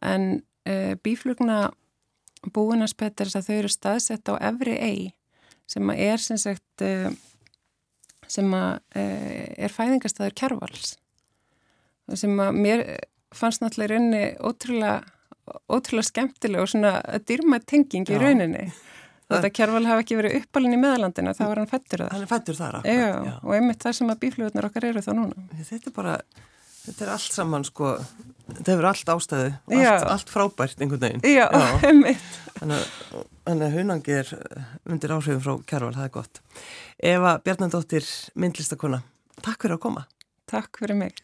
en 0.06 0.44
bíflugna 1.02 1.72
búinarspettir 2.54 3.32
þau 3.34 3.56
eru 3.56 3.70
staðsett 3.74 4.30
á 4.30 4.38
efri 4.52 4.76
ei 4.78 5.00
sem 5.66 5.90
er 5.90 6.22
sem 6.22 6.38
sagt 6.38 6.84
sem 8.30 8.54
er 8.54 9.74
fæðingastæður 9.74 10.38
kjærvals 10.38 10.92
sem 12.14 12.38
mér 12.38 12.86
fannst 13.34 13.66
náttúrulega 13.66 13.96
raunni 13.96 14.22
ótrúlega 14.38 15.00
ótrúlega 15.72 16.08
skemmtilega 16.08 16.64
og 16.64 16.72
svona 16.72 16.96
dyrma 17.28 17.60
tenging 17.66 18.10
í 18.10 18.20
rauninni 18.22 18.70
Þetta 19.32 19.52
kjærval 19.56 19.84
hafi 19.88 20.06
ekki 20.06 20.20
verið 20.20 20.38
uppalinn 20.42 20.76
í 20.76 20.80
meðalandina, 20.82 21.34
þá 21.38 21.44
var 21.46 21.62
hann 21.62 21.70
fættur 21.72 22.04
þar. 22.04 22.14
Hann 22.16 22.26
er 22.26 22.32
fættur 22.32 22.58
þar, 22.58 22.78
akkurat. 22.82 23.00
Já, 23.00 23.12
já, 23.30 23.36
og 23.40 23.54
einmitt 23.56 23.86
það 23.86 23.98
sem 23.98 24.12
að 24.12 24.20
bíflugurnar 24.26 24.68
okkar 24.68 24.88
eru 24.90 25.04
þá 25.06 25.12
núna. 25.18 25.46
Þetta 25.70 25.92
er 25.92 25.96
bara, 25.96 26.16
þetta 26.82 27.06
er 27.06 27.14
allt 27.16 27.38
saman, 27.38 27.68
sko, 27.68 27.94
þetta 28.50 28.74
hefur 28.74 28.90
allt 28.92 29.14
ástæði, 29.16 29.54
allt, 29.78 30.08
allt 30.16 30.34
frábært 30.34 30.84
einhvern 30.84 31.06
veginn. 31.06 31.26
Já, 31.32 31.46
já. 31.48 31.66
einmitt. 31.90 32.38
Þannig 32.60 33.66
að 33.70 33.80
hunangi 33.80 34.18
er 34.20 34.36
undir 34.84 35.16
áhrifum 35.16 35.44
frá 35.48 35.56
kjærval, 35.72 35.96
það 35.96 36.10
er 36.10 36.16
gott. 36.20 36.46
Eva 37.16 37.36
Bjarnandóttir, 37.46 38.14
myndlistakona, 38.36 39.04
takk 39.40 39.64
fyrir 39.64 39.80
að 39.80 39.86
koma. 39.88 40.08
Takk 40.52 40.84
fyrir 40.84 41.00
mig. 41.06 41.24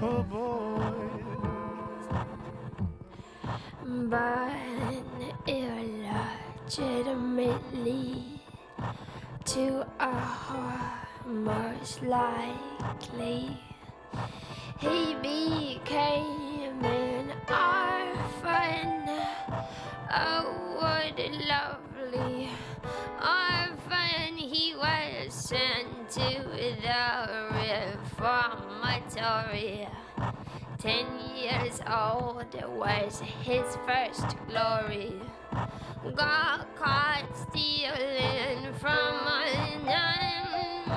Beautiful 0.00 0.24
boys. 0.24 0.80
But 4.08 4.56
illegitimately 5.46 8.40
to 9.44 9.86
a 10.00 10.12
most 11.26 12.02
likely 12.02 13.60
he 14.78 15.14
became 15.20 16.82
an 16.84 17.32
orphan. 17.48 19.08
Oh, 20.12 20.76
what 20.78 21.18
a 21.18 21.30
lovely 21.46 22.50
orphan 23.20 24.36
he 24.36 24.74
was 24.74 25.32
sent 25.34 25.99
reformatory. 29.14 29.88
Ten 30.78 31.06
years 31.36 31.80
old 31.86 32.54
was 32.76 33.22
his 33.42 33.64
first 33.86 34.36
glory. 34.48 35.14
Got 36.16 36.74
caught 36.76 37.28
stealing 37.48 38.72
from 38.74 39.26
a 39.26 39.78
nun. 39.84 40.88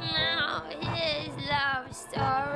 Now 0.00 0.64
his 0.80 1.32
love 1.48 1.94
story 1.94 2.51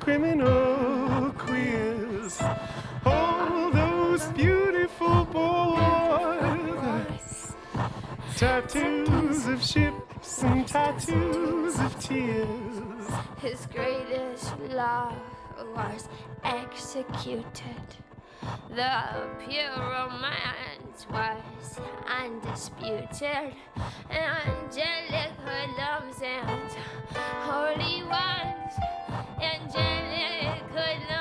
criminal 0.00 1.30
queers. 1.32 2.40
All 3.04 3.70
those 3.70 4.24
beautiful 4.28 5.24
boys. 5.26 5.78
Tattoos 8.36 9.46
of 9.46 9.62
ships 9.62 10.42
and 10.42 10.66
tattoos 10.66 11.78
of 11.78 11.98
tears. 12.00 13.06
His 13.40 13.66
greatest 13.66 14.58
love 14.70 15.16
was 15.74 16.08
executed. 16.44 17.86
The 18.70 19.02
pure 19.44 19.76
romance 19.78 21.06
was 21.10 21.80
undisputed. 22.06 23.54
Angelic 24.10 25.32
hoodlums 25.44 26.22
and 26.22 26.70
holy 27.42 28.02
ones. 28.04 28.74
Angelic 29.42 30.62
hoodlums 30.70 31.17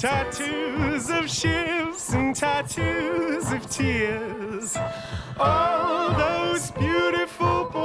tattoos 0.00 1.10
of 1.10 1.28
ships 1.28 2.14
and 2.14 2.34
tattoos 2.34 3.52
of 3.52 3.68
tears. 3.68 4.74
All 5.38 6.14
those 6.14 6.70
beautiful 6.70 7.64
boys, 7.70 7.84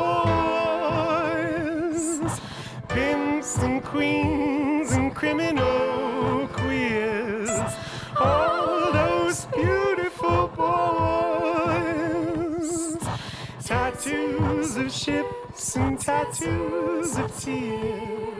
pimps 2.88 3.57
and 3.57 3.84
queens 3.84 4.93
and 4.93 5.13
criminal 5.13 6.47
queers. 6.53 7.49
All 8.18 8.93
those 8.93 9.43
beautiful 9.47 10.47
boys, 10.55 10.97
tattoos 13.61 14.78
of 14.78 14.89
ships 14.89 15.76
and 15.76 15.99
tattoos 15.99 17.18
of 17.18 17.38
tears. 17.38 18.36